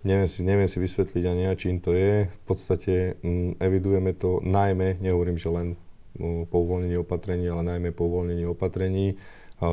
Neviem 0.08 0.28
si, 0.32 0.40
neviem 0.40 0.66
si 0.66 0.80
vysvetliť 0.80 1.24
ani 1.28 1.42
ja, 1.44 1.52
čím 1.52 1.76
to 1.76 1.92
je. 1.92 2.32
V 2.32 2.40
podstate 2.48 3.20
m, 3.20 3.52
mm, 3.52 3.60
evidujeme 3.60 4.16
to 4.16 4.40
najmä, 4.40 4.96
nehovorím, 5.04 5.36
že 5.36 5.52
len 5.52 5.76
m, 6.16 6.48
po 6.48 6.64
uvoľnení 6.64 6.96
opatrení, 6.96 7.52
ale 7.52 7.68
najmä 7.68 7.92
po 7.92 8.08
uvoľnení 8.08 8.48
opatrení 8.48 9.20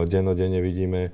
dennodenne 0.06 0.62
vidíme, 0.62 1.10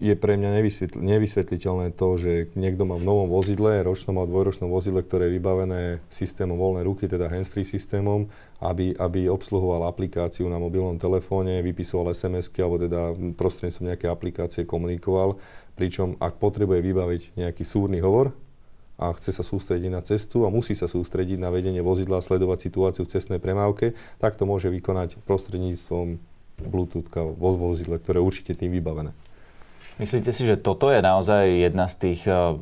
je 0.00 0.14
pre 0.16 0.36
mňa 0.36 0.50
nevysvetl- 0.60 1.00
nevysvetliteľné 1.00 1.96
to, 1.96 2.08
že 2.20 2.32
niekto 2.52 2.84
má 2.84 3.00
v 3.00 3.08
novom 3.08 3.32
vozidle, 3.32 3.80
ročnom 3.80 4.20
a 4.20 4.28
dvojročnom 4.28 4.68
vozidle, 4.68 5.00
ktoré 5.00 5.28
je 5.28 5.36
vybavené 5.40 5.82
systémom 6.12 6.60
voľnej 6.60 6.84
ruky, 6.84 7.08
teda 7.08 7.32
hands-free 7.32 7.64
systémom, 7.64 8.28
aby, 8.60 8.92
aby 9.00 9.32
obsluhoval 9.32 9.88
aplikáciu 9.88 10.52
na 10.52 10.60
mobilnom 10.60 11.00
telefóne, 11.00 11.64
vypisoval 11.64 12.12
SMS-ky 12.12 12.60
alebo 12.60 12.76
teda 12.76 13.16
prostredníctvom 13.40 13.88
nejaké 13.88 14.06
aplikácie 14.12 14.68
komunikoval, 14.68 15.40
pričom 15.80 16.20
ak 16.20 16.36
potrebuje 16.36 16.84
vybaviť 16.84 17.22
nejaký 17.40 17.64
súrny 17.64 18.04
hovor, 18.04 18.36
a 19.00 19.16
chce 19.16 19.32
sa 19.32 19.40
sústrediť 19.40 19.88
na 19.88 20.04
cestu 20.04 20.44
a 20.44 20.52
musí 20.52 20.76
sa 20.76 20.84
sústrediť 20.84 21.40
na 21.40 21.48
vedenie 21.48 21.80
vozidla 21.80 22.20
a 22.20 22.24
sledovať 22.24 22.68
situáciu 22.68 23.08
v 23.08 23.12
cestnej 23.16 23.40
premávke, 23.40 23.96
tak 24.20 24.36
to 24.36 24.44
môže 24.44 24.68
vykonať 24.68 25.16
prostredníctvom 25.24 26.20
Bluetooth 26.66 27.08
vo 27.14 27.50
vozidle, 27.56 27.96
ktoré 27.96 28.20
je 28.20 28.26
určite 28.26 28.52
tým 28.56 28.72
vybavené. 28.76 29.12
Myslíte 30.00 30.32
si, 30.32 30.48
že 30.48 30.56
toto 30.56 30.88
je 30.88 31.04
naozaj 31.04 31.68
jedna 31.68 31.84
z 31.84 31.94
tých, 32.00 32.24
eh, 32.24 32.56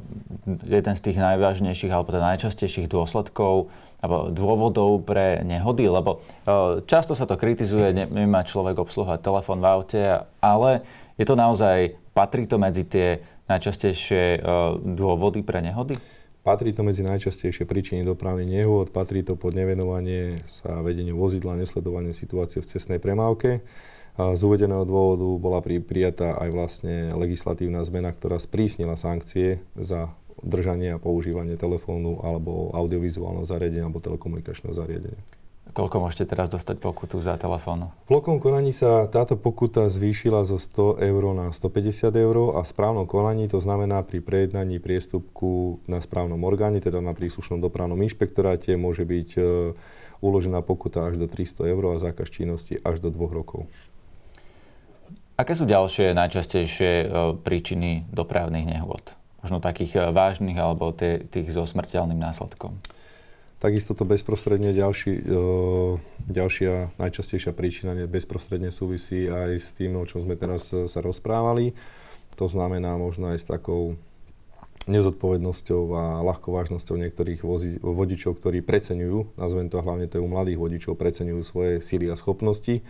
jeden 0.67 0.95
z 0.99 1.01
tých 1.07 1.23
najvážnejších 1.23 1.95
alebo 1.95 2.11
teda 2.11 2.35
najčastejších 2.35 2.91
dôsledkov 2.91 3.71
alebo 4.03 4.35
dôvodov 4.35 5.07
pre 5.07 5.47
nehody? 5.47 5.87
Lebo 5.87 6.19
eh, 6.19 6.83
často 6.91 7.15
sa 7.15 7.31
to 7.31 7.39
kritizuje, 7.39 7.95
nemá 7.95 8.43
človek 8.43 8.83
obsluhovať 8.83 9.23
telefón 9.23 9.63
v 9.63 9.71
aute, 9.71 10.03
ale 10.43 10.83
je 11.15 11.23
to 11.23 11.39
naozaj, 11.39 11.95
patrí 12.11 12.51
to 12.51 12.59
medzi 12.59 12.83
tie 12.83 13.23
najčastejšie 13.47 14.23
eh, 14.35 14.43
dôvody 14.83 15.47
pre 15.47 15.63
nehody? 15.63 15.95
Patrí 16.47 16.73
to 16.73 16.87
medzi 16.87 17.05
najčastejšie 17.05 17.69
príčiny 17.69 18.07
dopravných 18.07 18.63
nehôd, 18.63 18.95
patrí 18.95 19.21
to 19.27 19.37
pod 19.37 19.53
nevenovanie 19.53 20.41
sa 20.49 20.81
vedeniu 20.81 21.19
vozidla, 21.19 21.59
nesledovanie 21.59 22.17
situácie 22.17 22.63
v 22.63 22.71
cestnej 22.71 22.99
premávke. 23.03 23.61
Z 24.19 24.41
uvedeného 24.43 24.83
dôvodu 24.83 25.29
bola 25.39 25.63
pri, 25.63 25.79
prijatá 25.79 26.35
aj 26.41 26.51
vlastne 26.51 27.15
legislatívna 27.15 27.87
zmena, 27.87 28.11
ktorá 28.11 28.43
sprísnila 28.43 28.99
sankcie 28.99 29.63
za 29.79 30.11
držanie 30.43 30.95
a 30.95 31.03
používanie 31.03 31.55
telefónu 31.59 32.23
alebo 32.23 32.71
audiovizuálneho 32.75 33.47
zariadenia 33.47 33.87
alebo 33.87 34.03
telekomunikačného 34.03 34.75
zariadenia. 34.75 35.23
Koľko 35.77 36.01
môžete 36.01 36.35
teraz 36.35 36.49
dostať 36.49 36.81
pokutu 36.81 37.21
za 37.21 37.37
telefón? 37.37 37.93
V 38.09 38.19
blokom 38.19 38.41
konaní 38.41 38.73
sa 38.73 39.07
táto 39.07 39.37
pokuta 39.37 39.87
zvýšila 39.87 40.43
zo 40.49 40.57
100 40.57 40.99
eur 41.05 41.23
na 41.37 41.53
150 41.53 42.11
eur 42.17 42.57
a 42.57 42.65
v 42.65 42.69
správnom 42.69 43.07
konaní 43.07 43.47
to 43.47 43.61
znamená 43.61 44.01
pri 44.03 44.25
prejednaní 44.25 44.81
priestupku 44.81 45.79
na 45.87 46.01
správnom 46.01 46.41
orgáne, 46.43 46.81
teda 46.81 46.99
na 47.05 47.13
príslušnom 47.13 47.61
dopravnom 47.61 48.01
inšpektoráte, 48.01 48.75
môže 48.81 49.05
byť 49.05 49.29
e, 49.37 49.41
uložená 50.25 50.65
pokuta 50.65 51.07
až 51.07 51.21
do 51.21 51.31
300 51.31 51.71
eur 51.71 51.83
a 51.95 52.03
zákaz 52.03 52.27
činnosti 52.33 52.81
až 52.83 52.99
do 53.05 53.13
2 53.15 53.31
rokov. 53.31 53.71
Aké 55.39 55.55
sú 55.55 55.71
ďalšie 55.71 56.19
najčastejšie 56.19 56.91
e, 56.91 57.07
príčiny 57.47 58.11
dopravných 58.11 58.67
nehôd? 58.67 59.15
Možno 59.47 59.63
takých 59.63 59.95
e, 59.95 60.11
vážnych 60.11 60.59
alebo 60.59 60.91
tie, 60.91 61.23
tých 61.23 61.55
so 61.55 61.63
smrteľným 61.63 62.19
následkom? 62.19 62.75
Takisto 63.59 63.91
to 63.91 64.07
bezprostredne 64.07 64.71
ďalší, 64.71 65.19
e, 65.19 65.23
ďalšia 66.31 66.95
najčastejšia 66.95 67.51
príčina 67.51 67.91
bezprostredne 68.07 68.71
súvisí 68.71 69.27
aj 69.27 69.51
s 69.59 69.69
tým, 69.75 69.99
o 69.99 70.07
čom 70.07 70.23
sme 70.23 70.39
teraz 70.39 70.71
e, 70.71 70.87
sa 70.87 71.03
rozprávali. 71.03 71.75
To 72.39 72.47
znamená 72.47 72.95
možno 72.95 73.35
aj 73.35 73.43
s 73.43 73.51
takou 73.51 73.99
nezodpovednosťou 74.89 75.83
a 75.95 76.05
ľahkovážnosťou 76.25 76.97
niektorých 76.97 77.41
vozi, 77.45 77.77
vodičov, 77.79 78.41
ktorí 78.41 78.65
preceňujú, 78.65 79.39
nazvem 79.39 79.69
to 79.69 79.85
hlavne 79.85 80.09
to 80.09 80.19
u 80.19 80.29
mladých 80.29 80.59
vodičov, 80.59 80.97
preceňujú 80.97 81.41
svoje 81.45 81.73
síly 81.85 82.09
a 82.09 82.17
schopnosti 82.17 82.81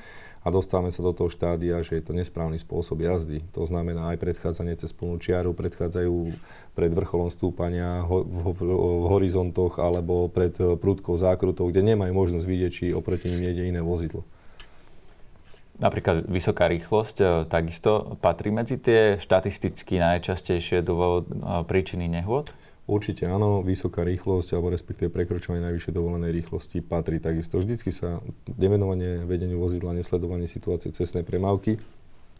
a 0.46 0.54
dostávame 0.54 0.94
sa 0.94 1.02
do 1.02 1.10
toho 1.10 1.28
štádia, 1.28 1.82
že 1.82 1.98
je 1.98 2.04
to 2.06 2.14
nesprávny 2.14 2.56
spôsob 2.56 3.02
jazdy. 3.02 3.42
To 3.52 3.66
znamená 3.66 4.14
aj 4.14 4.22
predchádzanie 4.22 4.78
cez 4.78 4.94
plnú 4.94 5.18
čiaru, 5.18 5.52
predchádzajú 5.52 6.14
pred 6.78 6.90
vrcholom 6.94 7.28
stúpania 7.28 8.06
ho, 8.06 8.22
v, 8.22 8.54
v, 8.54 8.60
v 8.70 9.04
horizontoch 9.10 9.82
alebo 9.82 10.30
pred 10.30 10.54
prúdkou 10.54 11.18
zákrutou, 11.18 11.68
kde 11.68 11.82
nemajú 11.82 12.14
možnosť 12.14 12.46
vidieť, 12.46 12.70
či 12.72 12.84
oproti 12.94 13.28
nim 13.28 13.42
jede 13.42 13.66
iné 13.66 13.82
vozidlo. 13.82 14.22
Napríklad 15.78 16.26
vysoká 16.26 16.66
rýchlosť 16.66 17.16
e, 17.22 17.26
takisto 17.46 18.18
patrí 18.18 18.50
medzi 18.50 18.82
tie 18.82 19.14
štatisticky 19.22 20.02
najčastejšie 20.02 20.82
dôvod, 20.82 21.30
e, 21.30 21.62
príčiny 21.62 22.10
nehôd? 22.10 22.50
Určite 22.88 23.28
áno, 23.28 23.62
vysoká 23.62 24.02
rýchlosť 24.02 24.56
alebo 24.56 24.74
respektíve 24.74 25.12
prekročovanie 25.12 25.60
najvyššej 25.60 25.92
dovolenej 25.94 26.32
rýchlosti 26.34 26.82
patrí 26.82 27.22
takisto. 27.22 27.60
Vždycky 27.60 27.94
sa 27.94 28.18
nevenovanie 28.58 29.28
vedeniu 29.28 29.60
vozidla, 29.60 29.94
nesledovanie 29.94 30.48
situácie 30.50 30.90
cestnej 30.90 31.22
premávky, 31.22 31.76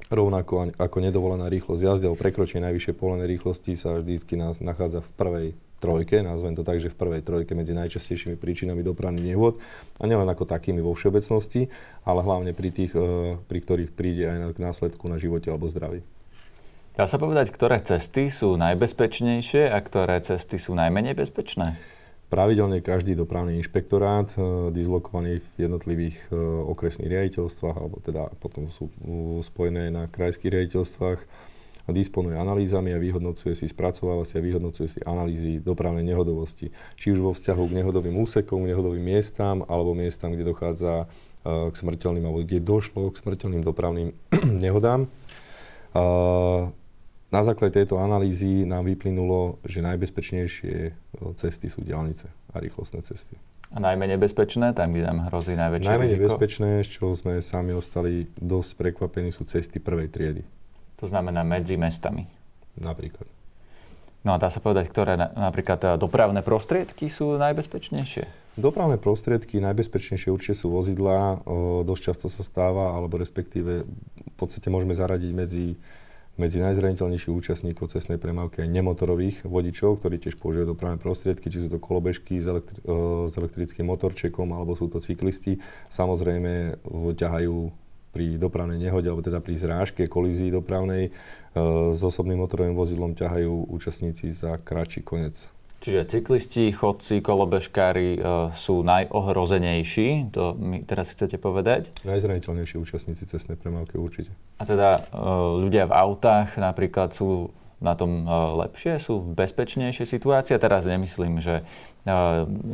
rovnako 0.08 0.72
ako 0.78 0.96
nedovolená 1.02 1.50
rýchlosť 1.50 1.82
jazdy 1.84 2.04
alebo 2.08 2.22
prekročenie 2.22 2.64
najvyššej 2.70 2.94
povolenej 2.96 3.28
rýchlosti 3.36 3.76
sa 3.76 3.98
vždycky 4.00 4.38
nás 4.38 4.62
nachádza 4.62 5.04
v 5.04 5.10
prvej 5.18 5.48
trojke, 5.78 6.22
nazvem 6.26 6.58
to 6.58 6.66
tak, 6.66 6.82
že 6.82 6.90
v 6.90 6.98
prvej 6.98 7.22
trojke 7.22 7.54
medzi 7.54 7.70
najčastejšími 7.74 8.34
príčinami 8.34 8.82
dopravných 8.82 9.26
nehôd 9.30 9.62
a 10.02 10.04
nielen 10.10 10.26
ako 10.26 10.46
takými 10.46 10.82
vo 10.82 10.92
všeobecnosti, 10.94 11.70
ale 12.02 12.20
hlavne 12.26 12.50
pri 12.52 12.70
tých, 12.74 12.92
eh, 12.98 13.38
pri 13.46 13.58
ktorých 13.62 13.90
príde 13.94 14.26
aj 14.26 14.58
k 14.58 14.62
následku 14.62 15.06
na 15.06 15.16
živote 15.20 15.48
alebo 15.50 15.70
zdraví. 15.70 16.02
Dá 16.98 17.06
sa 17.06 17.14
povedať, 17.14 17.54
ktoré 17.54 17.78
cesty 17.78 18.26
sú 18.26 18.58
najbezpečnejšie 18.58 19.70
a 19.70 19.78
ktoré 19.78 20.18
cesty 20.18 20.58
sú 20.58 20.74
najmenej 20.74 21.14
bezpečné? 21.14 21.78
Pravidelne 22.28 22.84
každý 22.84 23.16
dopravný 23.16 23.56
inšpektorát, 23.56 24.28
e, 24.36 24.68
dislokovaný 24.68 25.40
v 25.40 25.48
jednotlivých 25.64 26.28
e, 26.28 26.36
okresných 26.68 27.08
riaditeľstvách, 27.08 27.76
alebo 27.80 28.04
teda 28.04 28.28
potom 28.36 28.68
sú 28.68 28.92
spojené 29.40 29.88
na 29.88 30.12
krajských 30.12 30.52
riaditeľstvách, 30.52 31.24
disponuje 31.88 32.36
analýzami 32.36 32.92
a 32.92 33.00
vyhodnocuje 33.00 33.56
si, 33.56 33.64
spracováva 33.64 34.28
si 34.28 34.36
a 34.36 34.44
vyhodnocuje 34.44 34.88
si 34.92 35.00
analýzy 35.08 35.56
dopravnej 35.56 36.04
nehodovosti. 36.04 36.68
Či 37.00 37.16
už 37.16 37.24
vo 37.24 37.32
vzťahu 37.32 37.64
k 37.64 37.76
nehodovým 37.80 38.12
úsekom, 38.20 38.68
k 38.68 38.76
nehodovým 38.76 39.00
miestam, 39.00 39.64
alebo 39.64 39.96
miestam, 39.96 40.36
kde 40.36 40.52
dochádza 40.52 41.08
k 41.48 41.72
smrteľným, 41.72 42.28
alebo 42.28 42.44
kde 42.44 42.60
došlo 42.60 43.08
k 43.08 43.24
smrteľným 43.24 43.64
dopravným 43.64 44.12
nehodám. 44.68 45.08
Na 47.28 47.44
základe 47.44 47.76
tejto 47.76 48.00
analýzy 48.00 48.64
nám 48.64 48.88
vyplynulo, 48.88 49.60
že 49.68 49.84
najbezpečnejšie 49.84 50.74
e, 50.88 50.90
cesty 51.36 51.68
sú 51.68 51.84
diálnice 51.84 52.32
a 52.52 52.56
rýchlostné 52.56 53.04
cesty. 53.04 53.36
A 53.68 53.84
najmenej 53.84 54.16
bezpečné, 54.16 54.72
tam 54.72 54.96
kde 54.96 55.04
nám 55.04 55.28
hrozí 55.28 55.52
najväčšie 55.52 55.92
Najmenej 55.92 56.16
riziko? 56.16 56.24
bezpečné, 56.24 56.70
z 56.80 56.88
čoho 56.88 57.12
sme 57.12 57.44
sami 57.44 57.76
ostali 57.76 58.32
dosť 58.40 58.70
prekvapení, 58.80 59.28
sú 59.28 59.44
cesty 59.44 59.76
prvej 59.76 60.08
triedy. 60.08 60.42
To 60.96 61.04
znamená 61.04 61.44
medzi 61.44 61.76
mestami? 61.76 62.24
Napríklad. 62.80 63.28
No 64.24 64.32
a 64.32 64.40
dá 64.40 64.48
sa 64.48 64.64
povedať, 64.64 64.88
ktoré 64.88 65.20
napríklad 65.20 65.80
e, 65.84 65.88
dopravné 66.00 66.40
prostriedky 66.40 67.12
sú 67.12 67.36
najbezpečnejšie? 67.36 68.56
Dopravné 68.56 68.96
prostriedky 68.96 69.60
najbezpečnejšie 69.60 70.32
určite 70.32 70.64
sú 70.64 70.72
vozidlá. 70.72 71.44
O, 71.44 71.84
dosť 71.84 72.02
často 72.08 72.26
sa 72.32 72.40
stáva, 72.40 72.96
alebo 72.96 73.20
respektíve 73.20 73.84
v 73.84 74.34
podstate 74.40 74.72
môžeme 74.72 74.96
zaradiť 74.96 75.30
medzi 75.36 75.76
medzi 76.38 76.62
najzraniteľnejších 76.62 77.34
účastníkov 77.34 77.90
cestnej 77.90 78.16
premávky 78.16 78.62
aj 78.62 78.70
nemotorových 78.70 79.36
vodičov, 79.42 79.98
ktorí 79.98 80.22
tiež 80.22 80.38
používajú 80.38 80.72
dopravné 80.72 80.96
prostriedky, 81.02 81.50
či 81.50 81.66
sú 81.66 81.68
to 81.68 81.82
kolobežky 81.82 82.38
s, 82.38 82.46
elektri- 82.46 82.78
s 83.26 83.34
elektrickým 83.34 83.90
motorčekom, 83.90 84.54
alebo 84.54 84.78
sú 84.78 84.86
to 84.86 85.02
cyklisti. 85.02 85.58
Samozrejme 85.90 86.78
ťahajú 87.18 87.56
pri 88.14 88.40
dopravnej 88.40 88.80
nehode, 88.80 89.10
alebo 89.10 89.20
teda 89.20 89.42
pri 89.42 89.52
zrážke, 89.58 90.08
kolízii 90.08 90.54
dopravnej 90.54 91.12
s 91.92 92.00
osobným 92.00 92.40
motorovým 92.40 92.78
vozidlom 92.78 93.12
ťahajú 93.18 93.68
účastníci 93.68 94.30
za 94.32 94.56
kratší 94.62 95.02
koniec 95.04 95.50
Čiže 95.78 96.10
cyklisti, 96.10 96.74
chodci, 96.74 97.22
kolobežkári 97.22 98.18
e, 98.18 98.20
sú 98.58 98.82
najohrozenejší, 98.82 100.34
to 100.34 100.58
mi 100.58 100.82
teraz 100.82 101.14
chcete 101.14 101.38
povedať? 101.38 101.94
Najzraniteľnejší 102.02 102.82
účastníci 102.82 103.30
cestnej 103.30 103.54
premávky 103.54 103.94
určite. 103.94 104.34
A 104.58 104.66
teda 104.66 104.98
e, 104.98 105.00
ľudia 105.62 105.86
v 105.86 105.94
autách 105.94 106.58
napríklad 106.58 107.14
sú 107.14 107.54
na 107.78 107.94
tom 107.94 108.26
lepšie, 108.58 108.98
sú 108.98 109.22
v 109.22 109.38
bezpečnejšej 109.38 110.02
situácii. 110.02 110.58
A 110.58 110.58
teraz 110.58 110.82
nemyslím, 110.82 111.38
že 111.38 111.62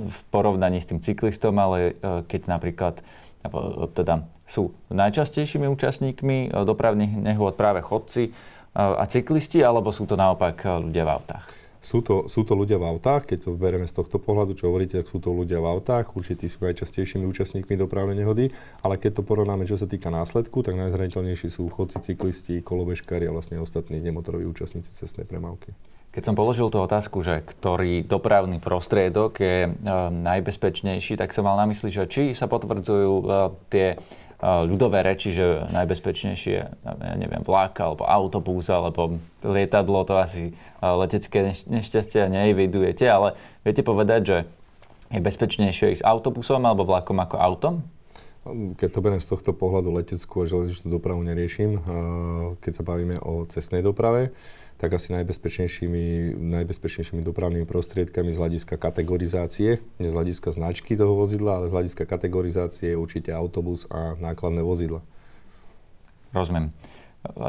v 0.08 0.20
porovnaní 0.32 0.80
s 0.80 0.88
tým 0.88 1.04
cyklistom, 1.04 1.52
ale 1.60 1.92
keď 2.00 2.48
napríklad 2.48 3.04
teda 3.92 4.24
sú 4.48 4.72
najčastejšími 4.88 5.68
účastníkmi 5.68 6.56
dopravných 6.56 7.20
nehôd 7.20 7.52
práve 7.52 7.84
chodci 7.84 8.32
a 8.72 9.04
cyklisti, 9.04 9.60
alebo 9.60 9.92
sú 9.92 10.08
to 10.08 10.16
naopak 10.16 10.64
ľudia 10.64 11.04
v 11.04 11.12
autách? 11.20 11.63
Sú 11.84 12.00
to, 12.00 12.24
sú 12.32 12.48
to 12.48 12.56
ľudia 12.56 12.80
v 12.80 12.96
autách, 12.96 13.28
keď 13.28 13.44
to 13.44 13.60
bereme 13.60 13.84
z 13.84 13.92
tohto 13.92 14.16
pohľadu, 14.16 14.56
čo 14.56 14.72
hovoríte, 14.72 14.96
tak 14.96 15.04
sú 15.04 15.20
to 15.20 15.36
ľudia 15.36 15.60
v 15.60 15.68
autách, 15.68 16.16
určite 16.16 16.48
sú 16.48 16.64
najčastejšími 16.64 17.28
účastníkmi 17.28 17.76
dopravnej 17.76 18.24
nehody, 18.24 18.48
ale 18.80 18.96
keď 18.96 19.20
to 19.20 19.22
porovnáme, 19.28 19.68
čo 19.68 19.76
sa 19.76 19.84
týka 19.84 20.08
následku, 20.08 20.64
tak 20.64 20.80
najzraniteľnejší 20.80 21.52
sú 21.52 21.68
chodci, 21.68 22.00
cyklisti, 22.00 22.64
kolobežkári 22.64 23.28
a 23.28 23.36
vlastne 23.36 23.60
ostatní 23.60 24.00
nemotoroví 24.00 24.48
účastníci 24.48 24.96
cestnej 24.96 25.28
premávky. 25.28 25.76
Keď 26.14 26.30
som 26.30 26.38
položil 26.38 26.70
tú 26.70 26.78
otázku, 26.78 27.20
že 27.26 27.42
ktorý 27.42 28.06
dopravný 28.06 28.62
prostriedok 28.62 29.34
je 29.34 29.66
e, 29.66 29.70
najbezpečnejší, 30.14 31.18
tak 31.18 31.34
som 31.34 31.42
mal 31.42 31.58
na 31.58 31.66
mysli, 31.66 31.90
že 31.90 32.06
či 32.06 32.38
sa 32.38 32.46
potvrdzujú 32.46 33.12
e, 33.18 33.24
tie 33.68 33.86
ľudové 34.44 35.00
reči, 35.00 35.32
že 35.32 35.64
najbezpečnejšie 35.72 36.56
ja 36.84 37.14
neviem, 37.16 37.40
vlak, 37.40 37.80
alebo 37.80 38.04
autobus, 38.04 38.68
alebo 38.68 39.16
lietadlo, 39.40 40.04
to 40.04 40.20
asi 40.20 40.52
letecké 40.84 41.56
nešťastie 41.64 42.28
neevidujete, 42.28 43.08
ale 43.08 43.32
viete 43.64 43.80
povedať, 43.80 44.20
že 44.20 44.36
je 45.08 45.20
bezpečnejšie 45.24 45.96
ísť 45.96 46.04
autobusom 46.04 46.60
alebo 46.68 46.84
vlakom 46.84 47.16
ako 47.24 47.36
autom? 47.40 47.74
Keď 48.76 48.88
to 48.92 49.00
beriem 49.00 49.24
z 49.24 49.32
tohto 49.32 49.56
pohľadu 49.56 49.88
leteckú 49.96 50.44
a 50.44 50.50
železničnú 50.50 50.92
dopravu 50.92 51.24
neriešim, 51.24 51.80
keď 52.60 52.72
sa 52.76 52.84
bavíme 52.84 53.16
o 53.24 53.48
cestnej 53.48 53.80
doprave, 53.80 54.36
tak 54.78 54.90
asi 54.98 55.14
najbezpečnejšími, 55.14 56.34
najbezpečnejšími 56.34 57.22
dopravnými 57.22 57.64
prostriedkami 57.64 58.34
z 58.34 58.38
hľadiska 58.42 58.74
kategorizácie, 58.74 59.78
nie 60.02 60.08
z 60.10 60.16
hľadiska 60.16 60.50
značky 60.50 60.98
toho 60.98 61.14
vozidla, 61.14 61.62
ale 61.62 61.70
z 61.70 61.74
hľadiska 61.78 62.04
kategorizácie 62.04 62.92
je 62.92 62.98
určite 62.98 63.30
autobus 63.30 63.86
a 63.88 64.18
nákladné 64.18 64.66
vozidla. 64.66 65.00
Rozumiem. 66.34 66.74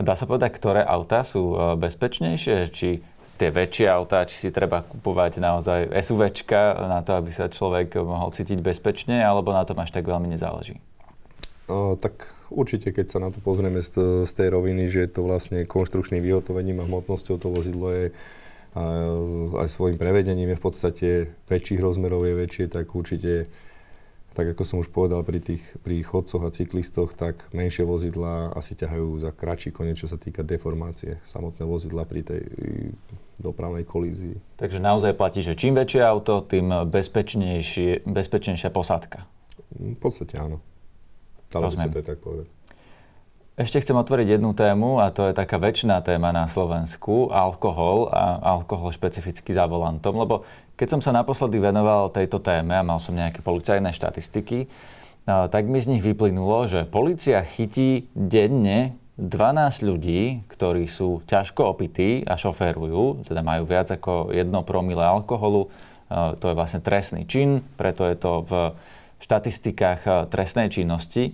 Dá 0.06 0.16
sa 0.16 0.24
povedať, 0.30 0.56
ktoré 0.56 0.82
autá 0.86 1.28
sú 1.28 1.52
e, 1.52 1.76
bezpečnejšie? 1.76 2.72
Či 2.72 3.04
tie 3.36 3.50
väčšie 3.52 3.92
autá, 3.92 4.24
či 4.24 4.48
si 4.48 4.50
treba 4.54 4.86
kupovať 4.88 5.44
naozaj 5.44 5.92
SUVčka 5.92 6.88
na 6.88 7.04
to, 7.04 7.20
aby 7.20 7.32
sa 7.36 7.52
človek 7.52 8.00
mohol 8.00 8.32
cítiť 8.32 8.64
bezpečne, 8.64 9.20
alebo 9.20 9.52
na 9.52 9.68
tom 9.68 9.76
až 9.84 9.92
tak 9.92 10.08
veľmi 10.08 10.32
nezáleží? 10.32 10.80
O, 11.66 11.98
tak 11.98 12.30
určite, 12.54 12.94
keď 12.94 13.06
sa 13.10 13.18
na 13.18 13.34
to 13.34 13.42
pozrieme 13.42 13.82
z, 13.82 14.22
z 14.30 14.32
tej 14.38 14.54
roviny, 14.54 14.86
že 14.86 15.10
je 15.10 15.18
to 15.18 15.26
vlastne 15.26 15.66
konštrukčným 15.66 16.22
vyhotovením 16.22 16.78
a 16.82 16.86
hmotnosťou, 16.86 17.42
to 17.42 17.50
vozidlo 17.50 17.90
je 17.90 18.06
a, 18.78 18.84
aj 19.66 19.68
svojim 19.74 19.98
prevedením 19.98 20.54
je 20.54 20.60
v 20.62 20.64
podstate 20.64 21.10
väčších 21.50 21.82
rozmerov, 21.82 22.22
je 22.30 22.38
väčšie, 22.38 22.66
tak 22.70 22.94
určite, 22.94 23.50
tak 24.38 24.54
ako 24.54 24.62
som 24.62 24.78
už 24.78 24.94
povedal 24.94 25.26
pri 25.26 25.42
tých 25.42 25.66
pri 25.82 26.06
chodcoch 26.06 26.46
a 26.46 26.54
cyklistoch, 26.54 27.18
tak 27.18 27.50
menšie 27.50 27.82
vozidlá 27.82 28.54
asi 28.54 28.78
ťahajú 28.78 29.26
za 29.26 29.34
kratší 29.34 29.74
koniec, 29.74 29.98
čo 29.98 30.06
sa 30.06 30.22
týka 30.22 30.46
deformácie 30.46 31.18
samotné 31.26 31.66
vozidla 31.66 32.06
pri 32.06 32.22
tej 32.30 32.42
dopravnej 33.42 33.90
kolízii. 33.90 34.38
Takže 34.62 34.78
naozaj 34.78 35.18
platí, 35.18 35.42
že 35.42 35.58
čím 35.58 35.74
väčšie 35.82 36.06
auto, 36.06 36.46
tým 36.46 36.70
bezpečnejšia 38.06 38.70
posádka. 38.70 39.26
V 39.74 39.98
podstate 39.98 40.38
áno. 40.38 40.62
Dalo 41.56 41.72
by 41.72 41.78
sa 41.80 41.88
to 41.88 42.04
tak 42.04 42.20
povedať. 42.20 42.48
Ešte 43.56 43.80
chcem 43.80 43.96
otvoriť 43.96 44.36
jednu 44.36 44.52
tému 44.52 45.00
a 45.00 45.16
to 45.16 45.32
je 45.32 45.34
taká 45.34 45.56
väčšiná 45.56 46.04
téma 46.04 46.36
na 46.36 46.52
Slovensku, 46.52 47.32
alkohol 47.32 48.12
a 48.12 48.44
alkohol 48.60 48.92
špecificky 48.92 49.56
za 49.56 49.64
volantom, 49.64 50.12
lebo 50.20 50.44
keď 50.76 50.88
som 50.92 51.00
sa 51.00 51.16
naposledy 51.16 51.64
venoval 51.64 52.12
tejto 52.12 52.44
téme 52.44 52.76
a 52.76 52.84
mal 52.84 53.00
som 53.00 53.16
nejaké 53.16 53.40
policajné 53.40 53.96
štatistiky, 53.96 54.68
tak 55.24 55.72
mi 55.72 55.80
z 55.80 55.88
nich 55.96 56.04
vyplynulo, 56.04 56.68
že 56.68 56.84
policia 56.84 57.40
chytí 57.48 58.12
denne 58.12 59.00
12 59.16 59.88
ľudí, 59.88 60.44
ktorí 60.52 60.92
sú 60.92 61.24
ťažko 61.24 61.72
opití 61.72 62.28
a 62.28 62.36
šoférujú, 62.36 63.24
teda 63.24 63.40
majú 63.40 63.64
viac 63.64 63.88
ako 63.88 64.36
1 64.36 64.52
promile 64.68 65.08
alkoholu. 65.08 65.72
To 66.12 66.44
je 66.44 66.54
vlastne 66.60 66.84
trestný 66.84 67.24
čin, 67.24 67.64
preto 67.80 68.04
je 68.04 68.20
to 68.20 68.44
v 68.44 68.52
štatistikách 69.26 70.02
eh, 70.06 70.14
trestnej 70.30 70.70
činnosti. 70.70 71.34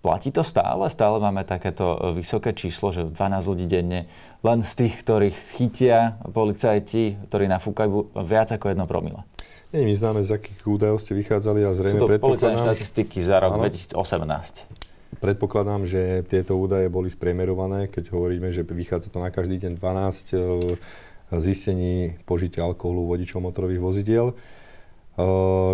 Platí 0.00 0.32
to 0.32 0.40
stále? 0.40 0.88
Stále 0.90 1.22
máme 1.22 1.46
takéto 1.46 1.94
eh, 1.94 2.18
vysoké 2.18 2.50
číslo, 2.50 2.90
že 2.90 3.06
12 3.06 3.16
ľudí 3.46 3.70
denne 3.70 4.10
len 4.42 4.66
z 4.66 4.72
tých, 4.84 4.94
ktorých 5.06 5.36
chytia 5.54 6.18
policajti, 6.34 7.30
ktorí 7.30 7.46
nafúkajú 7.46 8.18
viac 8.26 8.50
ako 8.50 8.74
jedno 8.74 8.90
promile. 8.90 9.22
Nie 9.70 9.86
my 9.86 9.94
známe, 9.94 10.20
z 10.26 10.34
akých 10.34 10.66
údajov 10.66 10.98
ste 10.98 11.14
vychádzali 11.14 11.62
a 11.62 11.70
zrejme 11.70 12.02
Sú 12.02 12.10
to 12.10 12.18
policajné 12.18 12.58
štatistiky 12.58 13.22
za 13.22 13.38
rok 13.38 13.54
áno, 13.54 13.62
2018. 13.62 15.22
Predpokladám, 15.22 15.86
že 15.86 16.26
tieto 16.26 16.58
údaje 16.58 16.90
boli 16.90 17.06
spriemerované, 17.06 17.86
keď 17.86 18.10
hovoríme, 18.10 18.50
že 18.50 18.66
vychádza 18.66 19.14
to 19.14 19.22
na 19.22 19.30
každý 19.30 19.62
deň 19.62 19.78
12 19.78 19.78
eh, 19.78 21.38
zistení 21.38 22.18
požitia 22.26 22.66
alkoholu 22.66 23.06
vodičov 23.06 23.38
motorových 23.38 23.78
vozidiel. 23.78 24.34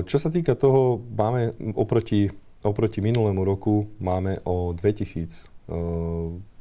Čo 0.06 0.16
sa 0.18 0.28
týka 0.32 0.58
toho, 0.58 1.02
máme 1.14 1.54
oproti, 1.78 2.32
oproti 2.66 2.98
minulému 2.98 3.46
roku 3.46 3.86
máme 4.02 4.42
o 4.42 4.74
2000 4.74 5.54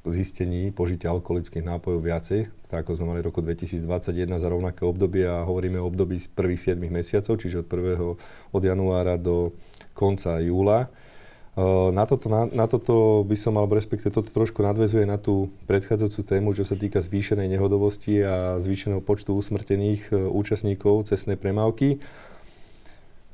zistení 0.06 0.70
požitia 0.70 1.10
alkoholických 1.10 1.66
nápojov 1.66 2.02
viacej, 2.06 2.42
tak 2.70 2.86
ako 2.86 2.98
sme 2.98 3.10
mali 3.10 3.20
v 3.26 3.34
roku 3.34 3.42
2021 3.42 4.38
za 4.38 4.48
rovnaké 4.50 4.86
obdobie 4.86 5.26
a 5.26 5.42
hovoríme 5.42 5.82
o 5.82 5.90
období 5.90 6.22
z 6.22 6.30
prvých 6.30 6.78
7 6.78 6.82
mesiacov, 6.90 7.42
čiže 7.42 7.66
od 7.66 7.68
1. 7.70 8.54
od 8.54 8.62
januára 8.62 9.18
do 9.18 9.54
konca 9.98 10.38
júla. 10.42 10.94
Na 11.96 12.04
toto, 12.04 12.28
na, 12.28 12.52
na 12.52 12.68
toto 12.68 13.24
by 13.24 13.38
som 13.40 13.56
mal, 13.56 13.64
respektíve 13.72 14.12
toto 14.12 14.28
trošku 14.28 14.60
nadvezuje 14.60 15.08
na 15.08 15.16
tú 15.16 15.48
predchádzajúcu 15.72 16.22
tému, 16.28 16.52
čo 16.52 16.68
sa 16.68 16.76
týka 16.76 17.00
zvýšenej 17.00 17.48
nehodovosti 17.48 18.20
a 18.28 18.60
zvýšeného 18.60 19.00
počtu 19.00 19.32
usmrtených 19.34 20.12
účastníkov 20.12 21.08
cestnej 21.08 21.40
premávky. 21.40 22.04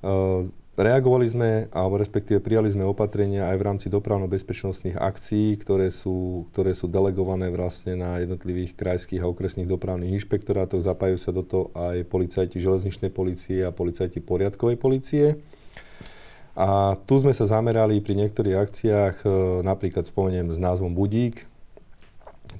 Ehm, 0.01 0.49
reagovali 0.73 1.27
sme, 1.29 1.49
alebo 1.69 2.01
respektíve 2.01 2.41
prijali 2.41 2.73
sme 2.73 2.89
opatrenia 2.89 3.53
aj 3.53 3.57
v 3.61 3.65
rámci 3.69 3.87
dopravno-bezpečnostných 3.93 4.97
akcií, 4.97 5.53
ktoré 5.61 5.93
sú, 5.93 6.49
ktoré 6.49 6.73
sú 6.73 6.89
delegované 6.89 7.53
vlastne 7.53 7.93
na 7.93 8.17
jednotlivých 8.17 8.73
krajských 8.73 9.21
a 9.21 9.29
okresných 9.29 9.69
dopravných 9.69 10.17
inšpektorátoch. 10.17 10.81
Zapájajú 10.81 11.19
sa 11.21 11.31
do 11.31 11.45
toho 11.45 11.69
aj 11.77 12.09
policajti 12.09 12.57
železničnej 12.57 13.13
policie 13.13 13.61
a 13.61 13.75
policajti 13.75 14.17
poriadkovej 14.25 14.77
policie. 14.81 15.25
A 16.51 16.99
tu 17.07 17.15
sme 17.15 17.31
sa 17.31 17.47
zamerali 17.47 18.03
pri 18.03 18.17
niektorých 18.17 18.57
akciách, 18.57 19.15
ehm, 19.23 19.61
napríklad 19.61 20.09
spomeniem 20.09 20.49
s 20.49 20.57
názvom 20.57 20.97
Budík, 20.97 21.50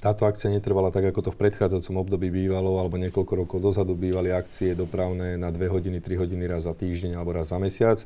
táto 0.02 0.26
akcia 0.26 0.50
netrvala 0.50 0.90
tak, 0.90 1.14
ako 1.14 1.30
to 1.30 1.30
v 1.30 1.46
predchádzajúcom 1.46 2.02
období 2.02 2.34
bývalo, 2.34 2.82
alebo 2.82 2.98
niekoľko 2.98 3.46
rokov 3.46 3.58
dozadu 3.62 3.94
bývali 3.94 4.34
akcie 4.34 4.74
dopravné 4.74 5.38
na 5.38 5.54
2 5.54 5.62
hodiny, 5.70 6.02
3 6.02 6.26
hodiny 6.26 6.50
raz 6.50 6.66
za 6.66 6.74
týždeň 6.74 7.14
alebo 7.14 7.38
raz 7.38 7.54
za 7.54 7.62
mesiac. 7.62 8.02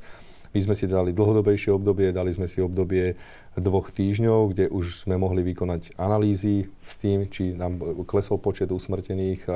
My 0.52 0.60
sme 0.60 0.76
si 0.76 0.84
dali 0.84 1.16
dlhodobejšie 1.16 1.72
obdobie, 1.72 2.12
dali 2.12 2.36
sme 2.36 2.44
si 2.44 2.60
obdobie 2.60 3.16
dvoch 3.56 3.88
týždňov, 3.88 4.52
kde 4.52 4.64
už 4.68 5.08
sme 5.08 5.16
mohli 5.16 5.40
vykonať 5.40 5.96
analýzy 5.96 6.68
s 6.84 7.00
tým, 7.00 7.32
či 7.32 7.56
nám 7.56 7.80
klesol 8.04 8.44
počet 8.44 8.68
usmrtených 8.68 9.48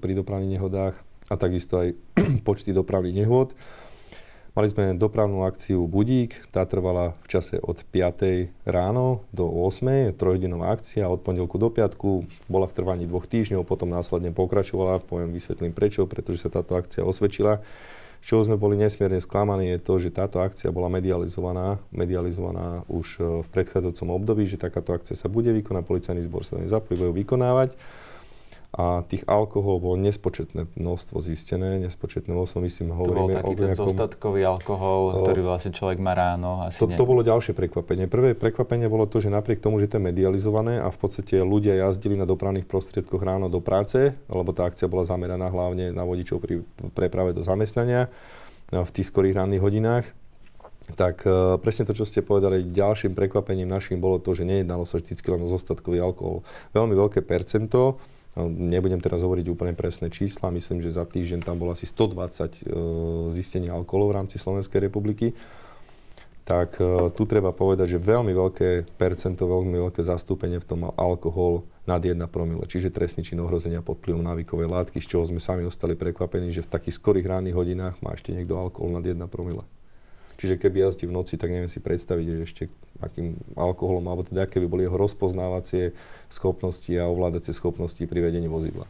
pri 0.00 0.12
dopravných 0.16 0.56
nehodách 0.56 0.96
a 1.28 1.34
takisto 1.36 1.76
aj 1.76 1.92
počty 2.48 2.72
dopravných 2.72 3.20
nehôd. 3.20 3.52
Mali 4.56 4.72
sme 4.72 4.96
dopravnú 4.96 5.44
akciu 5.44 5.84
Budík, 5.84 6.48
tá 6.48 6.64
trvala 6.64 7.12
v 7.20 7.26
čase 7.28 7.60
od 7.60 7.84
5. 7.92 8.48
ráno 8.64 9.20
do 9.28 9.44
8. 9.44 10.16
trojdinnová 10.16 10.72
akcia 10.72 11.12
od 11.12 11.20
pondelku 11.20 11.60
do 11.60 11.68
piatku, 11.68 12.24
bola 12.48 12.64
v 12.64 12.72
trvaní 12.72 13.04
dvoch 13.04 13.28
týždňov, 13.28 13.68
potom 13.68 13.92
následne 13.92 14.32
pokračovala, 14.32 15.04
poviem 15.04 15.28
vysvetlím 15.28 15.76
prečo, 15.76 16.08
pretože 16.08 16.40
sa 16.40 16.48
táto 16.48 16.72
akcia 16.72 17.04
osvedčila. 17.04 17.60
Čoho 18.24 18.48
sme 18.48 18.56
boli 18.56 18.80
nesmierne 18.80 19.20
sklamaní 19.20 19.76
je 19.76 19.78
to, 19.84 20.00
že 20.00 20.16
táto 20.16 20.40
akcia 20.40 20.72
bola 20.72 20.88
medializovaná, 20.88 21.76
medializovaná 21.92 22.80
už 22.88 23.20
e, 23.20 23.44
v 23.44 23.48
predchádzajúcom 23.52 24.08
období, 24.08 24.48
že 24.48 24.56
takáto 24.56 24.96
akcia 24.96 25.20
sa 25.20 25.28
bude 25.28 25.52
vykonať, 25.52 25.84
policajný 25.84 26.24
zbor 26.24 26.48
sa 26.48 26.56
zapojí, 26.64 26.96
bude 26.96 27.12
vykonávať 27.12 27.76
a 28.76 29.00
tých 29.08 29.24
alkohol 29.24 29.80
bolo 29.80 29.96
nespočetné 29.96 30.68
množstvo 30.76 31.16
zistené, 31.24 31.80
nespočetné 31.80 32.28
množstvo, 32.28 32.60
myslím, 32.60 32.92
hovoríme 32.92 33.08
to 33.08 33.16
bol 33.16 33.28
taký 33.32 33.48
o 33.48 33.56
ten 33.56 33.72
zostatkový 33.72 34.40
alkohol, 34.44 35.00
o, 35.16 35.24
ktorý 35.24 35.40
vlastne 35.48 35.72
človek 35.72 35.96
má 35.96 36.12
ráno. 36.12 36.60
Asi 36.68 36.84
to, 36.84 36.92
to 36.92 37.08
bolo 37.08 37.24
ďalšie 37.24 37.56
prekvapenie. 37.56 38.04
Prvé 38.04 38.36
prekvapenie 38.36 38.92
bolo 38.92 39.08
to, 39.08 39.16
že 39.16 39.32
napriek 39.32 39.64
tomu, 39.64 39.80
že 39.80 39.88
to 39.88 39.96
je 39.96 40.04
medializované 40.12 40.76
a 40.76 40.92
v 40.92 40.98
podstate 41.00 41.40
ľudia 41.40 41.88
jazdili 41.88 42.20
na 42.20 42.28
dopravných 42.28 42.68
prostriedkoch 42.68 43.24
ráno 43.24 43.48
do 43.48 43.64
práce, 43.64 44.12
lebo 44.28 44.52
tá 44.52 44.68
akcia 44.68 44.92
bola 44.92 45.08
zameraná 45.08 45.48
hlavne 45.48 45.96
na 45.96 46.04
vodičov 46.04 46.44
pri 46.44 46.60
preprave 46.92 47.32
do 47.32 47.40
zamestnania 47.40 48.12
v 48.68 48.90
tých 48.92 49.08
skorých 49.08 49.40
ranných 49.40 49.62
hodinách, 49.62 50.06
tak 50.94 51.22
uh, 51.26 51.58
presne 51.58 51.86
to, 51.86 51.94
čo 51.94 52.06
ste 52.06 52.22
povedali, 52.22 52.66
ďalším 52.66 53.14
prekvapením 53.14 53.66
našim 53.66 53.98
bolo 53.98 54.22
to, 54.22 54.34
že 54.34 54.46
nejednalo 54.46 54.86
sa 54.86 54.98
vždy 54.98 55.18
len 55.18 55.42
o 55.42 55.48
zostatkový 55.50 55.98
alkohol. 55.98 56.46
Veľmi 56.74 56.94
veľké 56.94 57.26
percento 57.26 57.98
Nebudem 58.44 59.00
teraz 59.00 59.24
hovoriť 59.24 59.48
úplne 59.48 59.72
presné 59.72 60.12
čísla, 60.12 60.52
myslím, 60.52 60.84
že 60.84 60.92
za 60.92 61.08
týždeň 61.08 61.40
tam 61.40 61.56
bolo 61.56 61.72
asi 61.72 61.88
120 61.88 62.68
zistení 63.32 63.72
alkoholov 63.72 64.12
v 64.12 64.16
rámci 64.20 64.36
Slovenskej 64.36 64.92
republiky 64.92 65.32
tak 66.46 66.78
uh, 66.78 67.10
tu 67.10 67.26
treba 67.26 67.50
povedať, 67.50 67.98
že 67.98 68.06
veľmi 68.06 68.30
veľké 68.30 68.94
percento, 68.94 69.50
veľmi 69.50 69.90
veľké 69.90 69.98
zastúpenie 69.98 70.62
v 70.62 70.68
tom 70.70 70.86
alkohol 70.94 71.66
nad 71.90 71.98
1 71.98 72.14
promile, 72.30 72.62
čiže 72.70 72.94
trestný 72.94 73.26
čin 73.26 73.42
ohrozenia 73.42 73.82
pod 73.82 73.98
vplyvom 73.98 74.22
návykovej 74.22 74.70
látky, 74.70 75.02
z 75.02 75.10
čoho 75.10 75.26
sme 75.26 75.42
sami 75.42 75.66
ostali 75.66 75.98
prekvapení, 75.98 76.54
že 76.54 76.62
v 76.62 76.70
takých 76.70 77.02
skorých 77.02 77.26
ranných 77.26 77.58
hodinách 77.58 77.98
má 77.98 78.14
ešte 78.14 78.30
niekto 78.30 78.54
alkohol 78.54 78.94
nad 78.94 79.02
1 79.02 79.18
promile. 79.26 79.66
Čiže 80.36 80.60
keby 80.60 80.84
jazdí 80.84 81.08
v 81.08 81.16
noci, 81.16 81.40
tak 81.40 81.48
neviem 81.48 81.72
si 81.72 81.80
predstaviť, 81.80 82.26
že 82.28 82.36
ešte 82.44 82.62
akým 83.00 83.36
alkoholom, 83.56 84.04
alebo 84.08 84.24
teda 84.24 84.44
aké 84.44 84.60
by 84.60 84.68
boli 84.68 84.82
jeho 84.84 84.96
rozpoznávacie 85.00 85.96
schopnosti 86.28 86.92
a 86.96 87.08
ovládacie 87.08 87.56
schopnosti 87.56 88.00
pri 88.04 88.20
vedení 88.20 88.48
vozidla. 88.48 88.84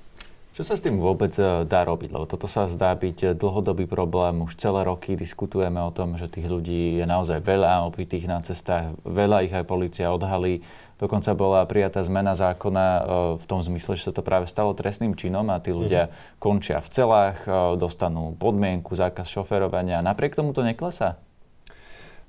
Čo 0.57 0.65
sa 0.65 0.73
s 0.73 0.81
tým 0.81 0.97
vôbec 0.97 1.37
e, 1.37 1.69
dá 1.69 1.85
robiť? 1.85 2.17
Lebo 2.17 2.25
toto 2.25 2.49
sa 2.49 2.65
zdá 2.65 2.97
byť 2.97 3.19
e, 3.21 3.27
dlhodobý 3.37 3.85
problém. 3.85 4.41
Už 4.41 4.57
celé 4.57 4.89
roky 4.89 5.13
diskutujeme 5.13 5.77
o 5.85 5.93
tom, 5.93 6.17
že 6.17 6.33
tých 6.33 6.49
ľudí 6.49 6.97
je 6.97 7.05
naozaj 7.05 7.45
veľa 7.45 7.85
opitých 7.85 8.25
na 8.25 8.41
cestách. 8.41 8.97
Veľa 9.05 9.45
ich 9.45 9.53
aj 9.53 9.69
policia 9.69 10.09
odhalí. 10.09 10.65
Dokonca 10.97 11.37
bola 11.37 11.69
prijatá 11.69 12.01
zmena 12.01 12.33
zákona 12.33 12.87
e, 12.89 13.01
v 13.37 13.45
tom 13.45 13.61
zmysle, 13.61 14.01
že 14.01 14.09
sa 14.09 14.17
to 14.17 14.25
práve 14.25 14.49
stalo 14.49 14.73
trestným 14.73 15.13
činom 15.13 15.45
a 15.53 15.61
tí 15.61 15.77
ľudia 15.77 16.09
mm-hmm. 16.09 16.41
končia 16.41 16.81
v 16.81 16.89
celách, 16.89 17.37
dostanú 17.77 18.33
podmienku, 18.41 18.97
zákaz 18.97 19.29
šoferovania. 19.29 20.01
Napriek 20.01 20.41
tomu 20.41 20.57
to 20.57 20.65
neklesá? 20.65 21.21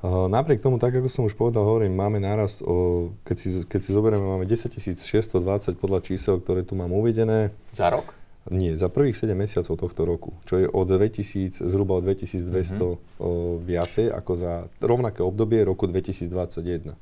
Napriek 0.06 0.62
tomu, 0.62 0.78
tak 0.78 0.94
ako 0.94 1.10
som 1.10 1.26
už 1.26 1.34
povedal, 1.34 1.66
hovorím, 1.66 1.98
máme 1.98 2.22
náraz, 2.22 2.62
o, 2.62 3.10
keď, 3.26 3.36
si, 3.38 3.48
keď 3.66 3.80
si 3.82 3.90
zoberieme, 3.90 4.22
máme 4.22 4.46
10 4.46 4.78
620 4.78 5.42
podľa 5.82 6.06
čísel, 6.06 6.38
ktoré 6.38 6.62
tu 6.62 6.78
mám 6.78 6.94
uvedené. 6.94 7.50
Za 7.74 7.90
rok? 7.90 8.14
Nie, 8.54 8.78
za 8.78 8.94
prvých 8.94 9.18
7 9.18 9.34
mesiacov 9.34 9.74
tohto 9.74 10.02
roku, 10.06 10.30
čo 10.46 10.62
je 10.62 10.68
o 10.70 10.86
2000, 10.86 11.66
zhruba 11.66 11.98
o 11.98 12.02
2200 12.06 12.46
mm-hmm. 12.46 12.82
o, 13.18 13.58
viacej 13.58 14.14
ako 14.14 14.32
za 14.38 14.54
rovnaké 14.86 15.26
obdobie 15.26 15.66
roku 15.66 15.90
2021. 15.90 16.94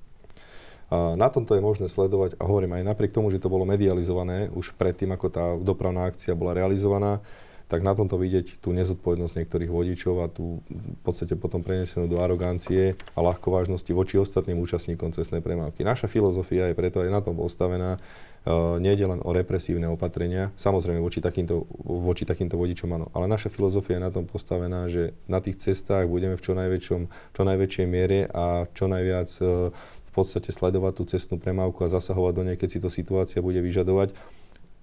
A 0.85 1.19
na 1.19 1.27
tomto 1.27 1.51
je 1.57 1.61
možné 1.65 1.91
sledovať, 1.91 2.39
a 2.39 2.47
hovorím 2.47 2.79
aj 2.79 2.95
napriek 2.95 3.11
tomu, 3.11 3.27
že 3.27 3.43
to 3.43 3.51
bolo 3.51 3.67
medializované 3.67 4.47
už 4.55 4.71
predtým, 4.79 5.11
ako 5.11 5.27
tá 5.27 5.45
dopravná 5.59 6.07
akcia 6.07 6.31
bola 6.31 6.55
realizovaná, 6.55 7.19
tak 7.65 7.81
na 7.81 7.97
tomto 7.97 8.21
vidieť 8.21 8.61
tú 8.61 8.77
nezodpovednosť 8.77 9.41
niektorých 9.41 9.71
vodičov 9.73 10.21
a 10.21 10.29
tú 10.29 10.61
v 10.69 11.01
podstate 11.01 11.33
potom 11.33 11.65
prenesenú 11.65 12.05
do 12.05 12.21
arogancie 12.21 12.93
a 13.17 13.19
ľahkovážnosti 13.25 13.89
voči 13.89 14.21
ostatným 14.21 14.61
účastníkom 14.61 15.09
cestnej 15.09 15.41
premávky. 15.41 15.81
Naša 15.81 16.05
filozofia 16.05 16.69
je 16.69 16.77
preto 16.77 17.01
aj 17.01 17.09
na 17.09 17.25
tom 17.25 17.33
postavená, 17.33 17.97
uh, 17.97 18.77
nie 18.77 18.93
je 18.93 19.05
len 19.09 19.17
o 19.25 19.33
represívne 19.33 19.89
opatrenia, 19.89 20.53
samozrejme 20.53 21.01
voči 21.01 21.25
takýmto, 21.25 21.65
voči 21.85 22.29
takýmto 22.29 22.53
vodičom 22.53 22.89
áno, 22.93 23.09
ale 23.17 23.25
naša 23.25 23.49
filozofia 23.49 23.97
je 23.97 24.05
na 24.05 24.13
tom 24.13 24.29
postavená, 24.29 24.85
že 24.85 25.17
na 25.25 25.41
tých 25.41 25.57
cestách 25.57 26.05
budeme 26.05 26.37
v 26.37 26.45
čo, 26.45 26.53
najväčšom, 26.53 27.01
čo 27.33 27.41
najväčšej 27.41 27.87
miere 27.89 28.29
a 28.29 28.69
čo 28.77 28.85
najviac 28.85 29.29
uh, 29.41 29.73
v 30.05 30.11
podstate 30.13 30.53
sledovať 30.53 30.93
tú 31.01 31.03
cestnú 31.09 31.35
premávku 31.41 31.81
a 31.81 31.91
zasahovať 31.91 32.33
do 32.37 32.43
nej, 32.45 32.57
keď 32.61 32.69
si 32.69 32.79
to 32.79 32.93
situácia 32.93 33.41
bude 33.41 33.57
vyžadovať. 33.59 34.13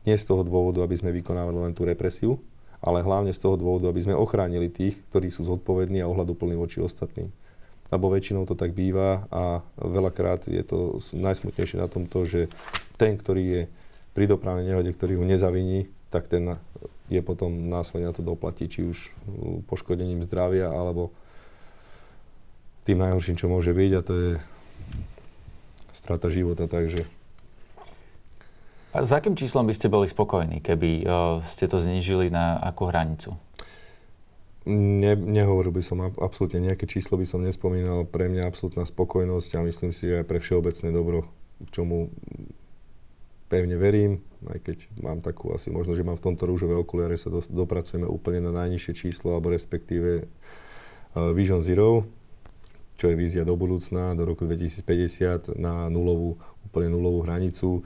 Nie 0.02 0.18
z 0.18 0.26
toho 0.26 0.42
dôvodu, 0.42 0.82
aby 0.82 0.98
sme 0.98 1.14
vykonávali 1.14 1.62
len 1.62 1.72
tú 1.78 1.86
represiu, 1.86 2.42
ale 2.82 3.06
hlavne 3.06 3.30
z 3.30 3.38
toho 3.38 3.54
dôvodu, 3.54 3.86
aby 3.88 4.02
sme 4.02 4.18
ochránili 4.18 4.66
tých, 4.66 4.98
ktorí 5.08 5.30
sú 5.30 5.46
zodpovední 5.46 6.02
a 6.02 6.10
ohľaduplní 6.10 6.58
voči 6.58 6.82
ostatným. 6.82 7.30
Lebo 7.94 8.10
väčšinou 8.10 8.42
to 8.42 8.58
tak 8.58 8.74
býva 8.74 9.30
a 9.30 9.62
veľakrát 9.78 10.50
je 10.50 10.64
to 10.66 10.98
najsmutnejšie 11.14 11.78
na 11.78 11.86
tom 11.86 12.10
to, 12.10 12.26
že 12.26 12.50
ten, 12.98 13.14
ktorý 13.14 13.44
je 13.46 13.62
pri 14.12 14.26
dopravnej 14.26 14.66
nehode, 14.66 14.90
ktorý 14.90 15.22
ho 15.22 15.24
nezaviní, 15.24 15.86
tak 16.10 16.26
ten 16.28 16.58
je 17.08 17.20
potom 17.22 17.70
následne 17.70 18.10
na 18.10 18.16
to 18.16 18.24
doplatí, 18.24 18.68
či 18.68 18.84
už 18.84 19.12
poškodením 19.68 20.24
zdravia, 20.24 20.72
alebo 20.72 21.12
tým 22.82 22.98
najhorším, 22.98 23.38
čo 23.38 23.52
môže 23.52 23.70
byť, 23.70 23.92
a 23.94 24.00
to 24.02 24.12
je 24.16 24.30
strata 25.92 26.32
života. 26.32 26.66
Takže 26.66 27.06
a 28.92 29.02
s 29.02 29.10
akým 29.10 29.32
číslom 29.32 29.64
by 29.64 29.74
ste 29.74 29.88
boli 29.88 30.04
spokojní, 30.04 30.60
keby 30.60 30.90
uh, 31.04 31.40
ste 31.48 31.64
to 31.64 31.80
znížili 31.80 32.28
na 32.28 32.60
akú 32.60 32.92
hranicu? 32.92 33.34
Ne, 34.68 35.18
nehovoril 35.18 35.74
by 35.74 35.82
som, 35.82 35.98
absolútne 36.22 36.62
nejaké 36.62 36.86
číslo 36.86 37.18
by 37.18 37.26
som 37.26 37.42
nespomínal. 37.42 38.06
Pre 38.06 38.30
mňa 38.30 38.46
absolútna 38.46 38.86
spokojnosť 38.86 39.58
a 39.58 39.66
myslím 39.66 39.90
si, 39.90 40.06
že 40.06 40.22
aj 40.22 40.26
pre 40.30 40.38
všeobecné 40.38 40.88
dobro, 40.94 41.26
čomu 41.74 42.14
pevne 43.50 43.74
verím, 43.74 44.22
aj 44.48 44.58
keď 44.62 44.76
mám 45.02 45.18
takú 45.18 45.50
asi 45.52 45.68
možno, 45.68 45.98
že 45.98 46.06
mám 46.06 46.16
v 46.16 46.30
tomto 46.30 46.46
rúžové 46.46 46.78
okuliare, 46.78 47.18
sa 47.18 47.28
do, 47.28 47.42
dopracujeme 47.42 48.06
úplne 48.06 48.38
na 48.38 48.54
najnižšie 48.64 48.92
číslo, 48.94 49.34
alebo 49.34 49.50
respektíve 49.50 50.24
uh, 50.24 51.34
Vision 51.34 51.60
Zero, 51.60 52.06
čo 52.96 53.10
je 53.10 53.18
vízia 53.18 53.42
do 53.42 53.58
budúcna, 53.58 54.14
do 54.14 54.22
roku 54.22 54.46
2050 54.46 55.58
na 55.58 55.90
nulovú, 55.90 56.38
úplne 56.62 56.92
nulovú 56.94 57.26
hranicu 57.26 57.82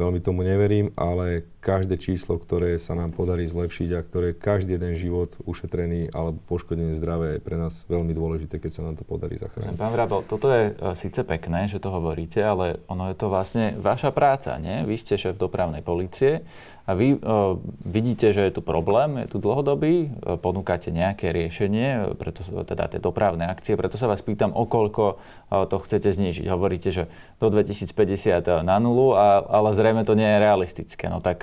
Veľmi 0.00 0.24
tomu 0.24 0.40
neverím, 0.40 0.88
ale 0.96 1.59
každé 1.60 2.00
číslo, 2.00 2.40
ktoré 2.40 2.80
sa 2.80 2.96
nám 2.96 3.12
podarí 3.12 3.44
zlepšiť 3.44 3.88
a 3.92 4.00
ktoré 4.00 4.32
každý 4.32 4.80
jeden 4.80 4.96
život 4.96 5.36
ušetrený 5.44 6.08
alebo 6.16 6.40
poškodený 6.48 6.96
zdravie 6.96 7.36
je 7.36 7.44
pre 7.44 7.60
nás 7.60 7.84
veľmi 7.84 8.16
dôležité, 8.16 8.56
keď 8.56 8.80
sa 8.80 8.82
nám 8.88 8.96
to 8.96 9.04
podarí 9.04 9.36
zachrániť. 9.36 9.76
Pán 9.76 9.92
Vrabel, 9.92 10.24
toto 10.24 10.48
je 10.48 10.72
uh, 10.72 10.96
síce 10.96 11.20
pekné, 11.20 11.68
že 11.68 11.76
to 11.76 11.92
hovoríte, 11.92 12.40
ale 12.40 12.80
ono 12.88 13.12
je 13.12 13.16
to 13.20 13.28
vlastne 13.28 13.76
vaša 13.76 14.08
práca, 14.08 14.56
nie? 14.56 14.88
Vy 14.88 14.96
ste 14.96 15.20
šéf 15.20 15.36
dopravnej 15.36 15.84
policie 15.84 16.40
a 16.88 16.96
vy 16.96 17.20
uh, 17.20 17.60
vidíte, 17.84 18.32
že 18.32 18.48
je 18.48 18.56
tu 18.56 18.64
problém, 18.64 19.20
je 19.28 19.36
tu 19.36 19.38
dlhodobý, 19.38 20.08
uh, 20.08 20.40
ponúkate 20.40 20.88
nejaké 20.88 21.28
riešenie, 21.28 22.16
preto, 22.16 22.40
teda 22.64 22.88
tie 22.88 23.04
dopravné 23.04 23.44
akcie, 23.44 23.76
preto 23.76 24.00
sa 24.00 24.08
vás 24.08 24.24
pýtam, 24.24 24.56
o 24.56 24.64
koľko 24.64 25.20
to 25.50 25.76
chcete 25.82 26.14
znížiť. 26.14 26.46
Hovoríte, 26.46 26.94
že 26.94 27.10
do 27.42 27.50
2050 27.50 28.62
na 28.62 28.78
nulu, 28.78 29.18
a, 29.18 29.42
ale 29.42 29.74
zrejme 29.74 30.06
to 30.06 30.14
nie 30.14 30.26
je 30.26 30.38
realistické. 30.38 31.10
No 31.10 31.18
tak 31.18 31.42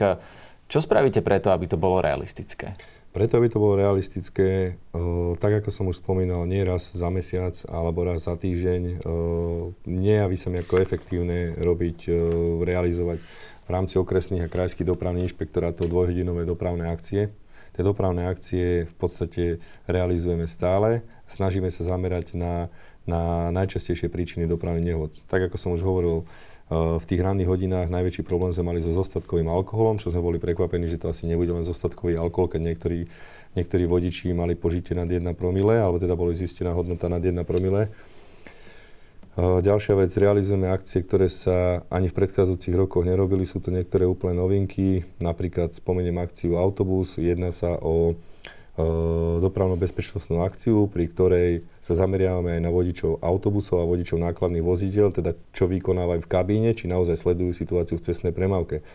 čo 0.67 0.79
spravíte 0.79 1.23
preto, 1.23 1.51
aby 1.51 1.67
to 1.67 1.79
bolo 1.79 2.03
realistické? 2.03 2.75
Preto, 3.15 3.41
aby 3.41 3.49
to 3.49 3.57
bolo 3.57 3.81
realistické, 3.81 4.77
tak 5.41 5.63
ako 5.63 5.73
som 5.73 5.89
už 5.89 6.05
spomínal, 6.05 6.45
nie 6.45 6.61
raz 6.61 6.93
za 6.93 7.09
mesiac 7.09 7.55
alebo 7.65 8.05
raz 8.05 8.29
za 8.29 8.37
týždeň, 8.37 9.01
uh, 9.01 9.73
nejaví 9.89 10.37
sa 10.37 10.53
mi 10.53 10.61
ako 10.61 10.77
efektívne 10.77 11.57
robiť, 11.57 12.13
realizovať 12.61 13.17
v 13.65 13.69
rámci 13.73 13.97
okresných 13.99 14.47
a 14.47 14.53
krajských 14.53 14.87
dopravných 14.87 15.33
inšpektorátov 15.33 15.91
dvojhodinové 15.91 16.47
dopravné 16.47 16.87
akcie. 16.87 17.33
Tie 17.75 17.83
dopravné 17.83 18.25
akcie 18.25 18.87
v 18.87 18.95
podstate 18.95 19.43
realizujeme 19.85 20.47
stále. 20.47 21.03
Snažíme 21.27 21.67
sa 21.67 21.83
zamerať 21.83 22.33
na, 22.33 22.71
na 23.03 23.53
najčastejšie 23.53 24.07
príčiny 24.07 24.47
dopravných 24.47 24.87
nehod. 24.87 25.11
Tak 25.27 25.51
ako 25.51 25.57
som 25.59 25.75
už 25.75 25.83
hovoril, 25.83 26.23
v 26.67 27.05
tých 27.07 27.23
ranných 27.23 27.47
hodinách 27.47 27.87
najväčší 27.87 28.27
problém 28.27 28.51
sme 28.51 28.75
mali 28.75 28.83
so 28.83 28.91
zostatkovým 28.91 29.47
alkoholom, 29.47 30.03
čo 30.03 30.11
sme 30.11 30.19
boli 30.19 30.35
prekvapení, 30.35 30.91
že 30.91 30.99
to 30.99 31.07
asi 31.07 31.23
nebude 31.23 31.55
len 31.55 31.63
zostatkový 31.63 32.19
alkohol, 32.19 32.51
keď 32.51 32.61
niektorí, 32.67 33.07
niektorí 33.55 33.83
vodiči 33.87 34.35
mali 34.35 34.59
požitie 34.59 34.91
nad 34.91 35.07
1 35.07 35.23
promile, 35.39 35.79
alebo 35.79 35.95
teda 35.95 36.19
boli 36.19 36.35
zistená 36.35 36.75
hodnota 36.75 37.07
nad 37.07 37.23
1 37.23 37.39
promile. 37.47 37.87
Ďalšia 39.37 39.93
vec, 39.95 40.11
realizujeme 40.17 40.67
akcie, 40.67 41.05
ktoré 41.05 41.29
sa 41.29 41.85
ani 41.93 42.09
v 42.09 42.17
predchádzajúcich 42.19 42.73
rokoch 42.73 43.05
nerobili, 43.05 43.45
sú 43.45 43.61
to 43.61 43.69
niektoré 43.69 44.03
úplne 44.09 44.41
novinky, 44.41 45.05
napríklad 45.21 45.77
spomeniem 45.77 46.17
akciu 46.19 46.57
Autobus, 46.57 47.21
jedná 47.21 47.53
sa 47.53 47.77
o 47.77 48.17
E, 48.77 48.83
dopravnú 49.41 49.73
bezpečnostnú 49.73 50.45
akciu, 50.45 50.85
pri 50.85 51.09
ktorej 51.09 51.49
sa 51.81 51.97
zameriavame 51.97 52.57
aj 52.57 52.61
na 52.61 52.69
vodičov 52.69 53.25
autobusov 53.25 53.81
a 53.81 53.89
vodičov 53.89 54.21
nákladných 54.21 54.61
vozidel, 54.61 55.09
teda 55.09 55.33
čo 55.49 55.65
vykonávajú 55.65 56.21
v 56.21 56.29
kabíne, 56.29 56.69
či 56.77 56.85
naozaj 56.85 57.17
sledujú 57.17 57.57
situáciu 57.57 57.97
v 57.97 58.05
cestnej 58.05 58.37
premávke 58.37 58.85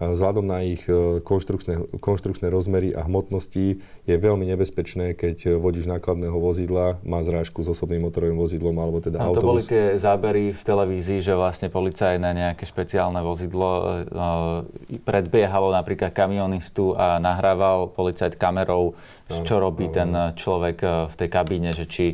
vzhľadom 0.00 0.46
na 0.46 0.64
ich 0.64 0.82
e, 0.88 1.20
konštrukčné, 1.20 1.98
konštrukčné 2.00 2.48
rozmery 2.48 2.90
a 2.96 3.04
hmotnosti 3.04 3.78
je 3.80 4.16
veľmi 4.16 4.48
nebezpečné, 4.48 5.14
keď 5.14 5.60
vodič 5.60 5.84
nákladného 5.86 6.34
vozidla 6.34 6.98
má 7.04 7.20
zrážku 7.22 7.62
s 7.62 7.70
osobným 7.70 8.08
motorovým 8.08 8.38
vozidlom 8.38 8.74
alebo 8.80 8.98
teda 8.98 9.22
autobus. 9.22 9.38
to 9.38 9.50
boli 9.50 9.62
tie 9.62 9.84
zábery 10.00 10.44
v 10.56 10.62
televízii, 10.62 11.20
že 11.22 11.36
vlastne 11.36 11.68
policajné 11.70 12.28
nejaké 12.32 12.64
špeciálne 12.66 13.20
vozidlo 13.22 13.70
e, 13.70 15.00
predbiehalo 15.02 15.70
napríklad 15.70 16.10
kamionistu 16.10 16.96
a 16.96 17.22
nahrával 17.22 17.92
policajt 17.92 18.34
kamerou, 18.40 18.96
áno, 19.28 19.44
čo 19.46 19.62
robí 19.62 19.86
áno. 19.90 19.94
ten 19.94 20.10
človek 20.34 20.76
e, 20.82 20.88
v 21.10 21.14
tej 21.14 21.28
kabíne, 21.30 21.70
že 21.76 21.86
či 21.86 22.06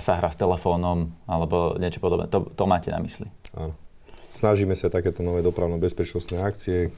sa 0.00 0.16
hrá 0.16 0.32
s 0.32 0.40
telefónom 0.40 1.12
alebo 1.28 1.76
niečo 1.76 2.00
podobné. 2.00 2.24
To, 2.32 2.48
to 2.48 2.64
máte 2.64 2.88
na 2.88 2.96
mysli? 3.04 3.28
Áno. 3.52 3.76
Snažíme 4.32 4.74
sa 4.74 4.88
takéto 4.88 5.20
nové 5.20 5.44
dopravno-bezpečnostné 5.44 6.40
akcie, 6.40 6.90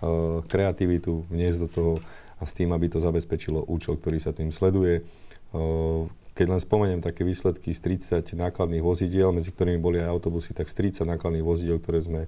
Eh, 0.00 0.40
kreativitu 0.48 1.28
vniesť 1.28 1.58
do 1.60 1.68
toho 1.68 1.92
a 2.40 2.48
s 2.48 2.56
tým, 2.56 2.72
aby 2.72 2.88
to 2.88 3.04
zabezpečilo 3.04 3.68
účel, 3.68 4.00
ktorý 4.00 4.16
sa 4.16 4.32
tým 4.32 4.48
sleduje. 4.48 5.04
Eh, 5.04 6.02
keď 6.32 6.46
len 6.56 6.60
spomeniem 6.60 7.04
také 7.04 7.20
výsledky 7.20 7.76
z 7.76 8.00
30 8.00 8.32
nákladných 8.32 8.80
vozidiel, 8.80 9.28
medzi 9.28 9.52
ktorými 9.52 9.76
boli 9.76 10.00
aj 10.00 10.08
autobusy, 10.08 10.56
tak 10.56 10.72
z 10.72 11.04
30 11.04 11.04
nákladných 11.04 11.44
vozidiel, 11.44 11.76
ktoré 11.84 12.00
sme 12.00 12.20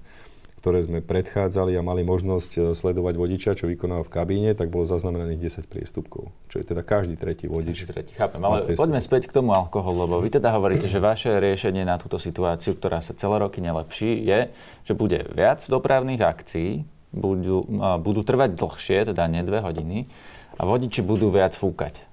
ktoré 0.63 0.79
sme 0.79 1.03
predchádzali 1.03 1.75
a 1.75 1.83
mali 1.83 2.07
možnosť 2.07 2.51
e, 2.55 2.59
sledovať 2.71 3.19
vodiča, 3.19 3.59
čo 3.59 3.67
vykonáva 3.67 4.07
v 4.07 4.13
kabíne, 4.15 4.55
tak 4.55 4.71
bolo 4.71 4.87
zaznamenaných 4.87 5.59
10 5.59 5.67
priestupkov. 5.67 6.31
Čo 6.47 6.63
je 6.63 6.71
teda 6.71 6.87
každý 6.87 7.19
tretí 7.19 7.51
vodič. 7.51 7.83
Každý 7.83 7.91
tretí, 7.91 8.11
chápem. 8.15 8.39
Ale 8.39 8.71
poďme 8.79 9.03
späť 9.03 9.27
k 9.27 9.35
tomu 9.35 9.51
alkoholu, 9.51 10.07
lebo 10.07 10.23
vy 10.23 10.31
teda 10.31 10.55
hovoríte, 10.55 10.87
že 10.87 11.03
vaše 11.03 11.35
riešenie 11.35 11.83
na 11.83 11.99
túto 11.99 12.15
situáciu, 12.15 12.79
ktorá 12.79 13.03
sa 13.03 13.11
celé 13.11 13.43
roky 13.43 13.59
nelepší, 13.59 14.23
je, 14.23 14.55
že 14.87 14.95
bude 14.95 15.27
viac 15.35 15.59
dopravných 15.67 16.23
akcií, 16.23 16.87
budú, 17.11 17.67
budú 17.99 18.23
trvať 18.23 18.55
dlhšie, 18.55 19.11
teda 19.11 19.27
nie 19.27 19.43
dve 19.43 19.59
hodiny, 19.59 20.07
a 20.55 20.63
vodiči 20.63 21.03
budú 21.03 21.27
viac 21.27 21.59
fúkať. 21.59 22.07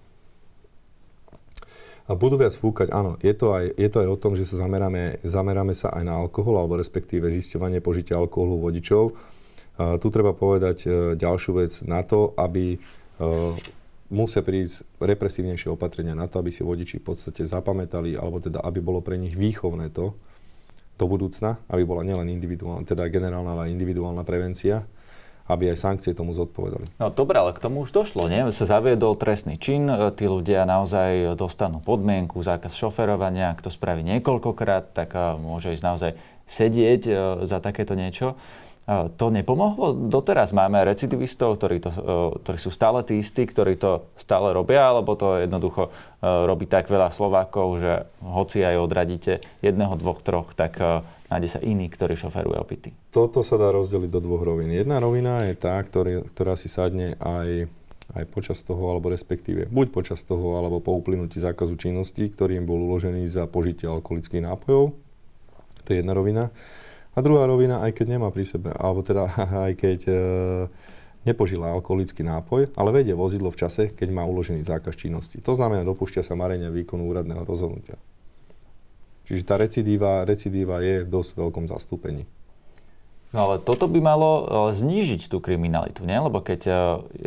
A 2.10 2.18
budú 2.18 2.42
viac 2.42 2.50
fúkať, 2.50 2.90
áno. 2.90 3.14
Je 3.22 3.30
to, 3.30 3.54
aj, 3.54 3.70
je 3.78 3.86
to 3.86 4.02
aj 4.02 4.08
o 4.10 4.18
tom, 4.18 4.34
že 4.34 4.42
sa 4.42 4.66
zameráme, 4.66 5.22
zameráme 5.22 5.78
sa 5.78 5.94
aj 5.94 6.02
na 6.02 6.18
alkohol, 6.18 6.58
alebo 6.58 6.74
respektíve 6.74 7.30
zisťovanie 7.30 7.78
požitia 7.78 8.18
alkoholu 8.18 8.58
vodičov. 8.58 9.14
A 9.78 9.94
tu 10.02 10.10
treba 10.10 10.34
povedať 10.34 10.78
e, 10.84 11.14
ďalšiu 11.14 11.62
vec 11.62 11.72
na 11.86 12.02
to, 12.02 12.34
aby 12.34 12.74
e, 12.74 12.78
musia 14.10 14.42
prísť 14.42 14.82
represívnejšie 14.98 15.70
opatrenia 15.70 16.18
na 16.18 16.26
to, 16.26 16.42
aby 16.42 16.50
si 16.50 16.66
vodiči 16.66 16.98
v 16.98 17.14
podstate 17.14 17.46
zapamätali, 17.46 18.18
alebo 18.18 18.42
teda 18.42 18.58
aby 18.58 18.82
bolo 18.82 18.98
pre 19.06 19.14
nich 19.14 19.38
výchovné 19.38 19.94
to 19.94 20.18
do 20.98 21.06
budúcna, 21.06 21.62
aby 21.70 21.86
bola 21.86 22.02
nielen 22.02 22.26
individuálna, 22.26 22.90
teda 22.90 23.06
generálna, 23.06 23.54
ale 23.54 23.70
individuálna 23.70 24.26
prevencia 24.26 24.82
aby 25.46 25.72
aj 25.72 25.78
sankcie 25.80 26.12
tomu 26.12 26.36
zodpovedali. 26.36 26.90
No 27.00 27.08
dobre, 27.08 27.40
ale 27.40 27.56
k 27.56 27.62
tomu 27.62 27.86
už 27.86 27.94
došlo, 27.94 28.26
nie? 28.26 28.44
Sa 28.52 28.64
zaviedol 28.66 29.16
trestný 29.16 29.56
čin, 29.56 29.88
e, 29.88 30.10
tí 30.12 30.28
ľudia 30.28 30.66
naozaj 30.66 31.38
dostanú 31.38 31.78
podmienku, 31.80 32.42
zákaz 32.42 32.74
šoferovania, 32.74 33.54
ak 33.54 33.64
to 33.64 33.70
spraví 33.72 34.04
niekoľkokrát, 34.04 34.92
tak 34.92 35.16
e, 35.16 35.40
môže 35.40 35.72
ísť 35.72 35.84
naozaj 35.84 36.10
sedieť 36.50 37.02
e, 37.06 37.12
za 37.46 37.62
takéto 37.62 37.94
niečo. 37.94 38.34
To 38.90 39.30
nepomohlo? 39.30 39.94
Doteraz 40.10 40.50
máme 40.50 40.82
recidivistov, 40.82 41.62
ktorí, 41.62 41.78
to, 41.78 41.94
ktorí 42.42 42.58
sú 42.58 42.74
stále 42.74 43.06
tí 43.06 43.22
istí, 43.22 43.46
ktorí 43.46 43.78
to 43.78 44.10
stále 44.18 44.50
robia, 44.50 44.90
alebo 44.90 45.14
to 45.14 45.38
jednoducho 45.38 45.94
robí 46.18 46.66
tak 46.66 46.90
veľa 46.90 47.14
Slovákov, 47.14 47.78
že 47.78 48.10
hoci 48.18 48.66
aj 48.66 48.82
odradíte 48.82 49.38
jedného, 49.62 49.94
dvoch, 49.94 50.18
troch, 50.26 50.50
tak 50.58 50.82
nájde 51.30 51.48
sa 51.54 51.60
iný, 51.62 51.86
ktorý 51.86 52.18
šoferuje 52.18 52.58
opity. 52.58 52.90
Toto 53.14 53.46
sa 53.46 53.54
dá 53.62 53.70
rozdeliť 53.70 54.10
do 54.10 54.18
dvoch 54.26 54.42
rovín. 54.42 54.74
Jedna 54.74 54.98
rovina 54.98 55.46
je 55.46 55.54
tá, 55.54 55.78
ktorý, 55.78 56.26
ktorá 56.26 56.58
si 56.58 56.66
sadne 56.66 57.14
aj, 57.22 57.70
aj 58.18 58.24
počas 58.34 58.58
toho, 58.58 58.90
alebo 58.90 59.06
respektíve 59.06 59.70
buď 59.70 59.86
počas 59.94 60.26
toho, 60.26 60.58
alebo 60.58 60.82
po 60.82 60.98
uplynutí 60.98 61.38
zákazu 61.38 61.78
činnosti, 61.78 62.26
ktorý 62.26 62.58
im 62.58 62.66
bol 62.66 62.82
uložený 62.90 63.22
za 63.30 63.46
požitie 63.46 63.86
alkoholických 63.86 64.50
nápojov. 64.50 64.98
To 65.86 65.88
je 65.94 66.02
jedna 66.02 66.10
rovina. 66.10 66.50
A 67.10 67.18
druhá 67.20 67.42
rovina, 67.46 67.82
aj 67.82 67.98
keď 67.98 68.06
nemá 68.18 68.30
pri 68.30 68.46
sebe, 68.46 68.70
alebo 68.74 69.02
teda 69.02 69.26
aj 69.66 69.72
keď 69.74 70.00
e, 70.06 70.14
nepožila 71.26 71.74
alkoholický 71.74 72.22
nápoj, 72.22 72.72
ale 72.78 72.94
vedie 72.94 73.12
vozidlo 73.12 73.50
v 73.50 73.60
čase, 73.60 73.90
keď 73.92 74.08
má 74.14 74.22
uložený 74.24 74.62
zákaz 74.62 74.94
činnosti. 74.94 75.42
To 75.42 75.52
znamená, 75.52 75.82
dopúšťa 75.82 76.22
sa 76.22 76.38
marenia 76.38 76.70
výkonu 76.70 77.04
úradného 77.10 77.42
rozhodnutia. 77.44 77.98
Čiže 79.30 79.46
tá 79.46 79.54
recidíva, 79.60 80.26
recidíva 80.26 80.82
je 80.82 81.06
v 81.06 81.10
dosť 81.10 81.38
veľkom 81.38 81.70
zastúpení. 81.70 82.26
No 83.30 83.46
ale 83.46 83.62
toto 83.62 83.86
by 83.86 84.02
malo 84.02 84.30
e, 84.30 84.42
znížiť 84.74 85.30
tú 85.30 85.38
kriminalitu, 85.38 86.02
nie? 86.02 86.18
Lebo 86.18 86.42
keď 86.42 86.60
e, 86.66 86.72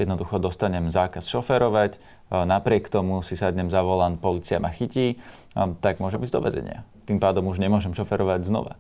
jednoducho 0.04 0.36
dostanem 0.36 0.92
zákaz 0.92 1.24
šoferovať, 1.32 1.96
e, 1.96 2.00
napriek 2.44 2.92
tomu 2.92 3.24
si 3.24 3.40
sadnem 3.40 3.72
za 3.72 3.80
volant, 3.80 4.20
policia 4.20 4.60
ma 4.60 4.68
chytí, 4.68 5.16
tak 5.54 6.02
môžem 6.04 6.20
ísť 6.26 6.34
do 6.34 6.42
väzenia. 6.44 6.80
Tým 7.06 7.22
pádom 7.22 7.46
už 7.46 7.62
nemôžem 7.62 7.94
šoferovať 7.94 8.50
znova. 8.50 8.76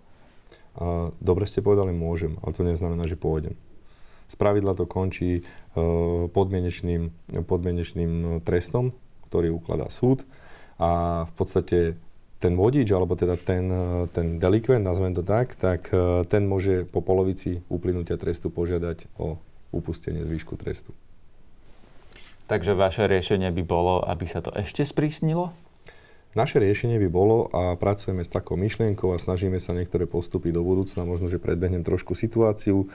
Dobre 1.21 1.45
ste 1.45 1.61
povedali, 1.61 1.93
môžem, 1.93 2.37
ale 2.41 2.51
to 2.55 2.65
neznamená, 2.65 3.05
že 3.05 3.19
pôjdem. 3.19 3.53
Spravidla 4.25 4.73
to 4.73 4.89
končí 4.89 5.45
podmienečným, 6.33 7.13
podmienečným 7.45 8.41
trestom, 8.41 8.97
ktorý 9.29 9.53
ukladá 9.53 9.89
súd 9.93 10.25
a 10.81 11.23
v 11.29 11.33
podstate 11.37 11.77
ten 12.43 12.59
vodič, 12.59 12.91
alebo 12.91 13.15
teda 13.15 13.39
ten, 13.39 13.71
ten 14.11 14.35
delikvent, 14.35 14.83
nazvem 14.83 15.15
to 15.15 15.23
tak, 15.23 15.55
tak 15.55 15.87
e, 15.95 16.27
ten 16.27 16.43
môže 16.43 16.83
po 16.91 16.99
polovici 16.99 17.63
uplynutia 17.71 18.19
trestu 18.19 18.51
požiadať 18.51 19.07
o 19.15 19.39
upustenie 19.71 20.27
zvýšku 20.27 20.59
trestu. 20.59 20.91
Takže 22.51 22.75
vaše 22.75 23.07
riešenie 23.07 23.47
by 23.55 23.63
bolo, 23.63 24.03
aby 24.03 24.27
sa 24.27 24.43
to 24.43 24.51
ešte 24.51 24.83
sprísnilo? 24.83 25.55
Naše 26.33 26.57
riešenie 26.57 26.97
by 26.97 27.09
bolo 27.13 27.45
a 27.53 27.77
pracujeme 27.77 28.25
s 28.25 28.33
takou 28.33 28.57
myšlienkou 28.57 29.13
a 29.13 29.21
snažíme 29.21 29.61
sa 29.61 29.77
niektoré 29.77 30.09
postupy 30.09 30.49
do 30.49 30.65
budúcna, 30.65 31.05
možno, 31.05 31.29
že 31.29 31.37
predbehnem 31.37 31.85
trošku 31.85 32.17
situáciu, 32.17 32.89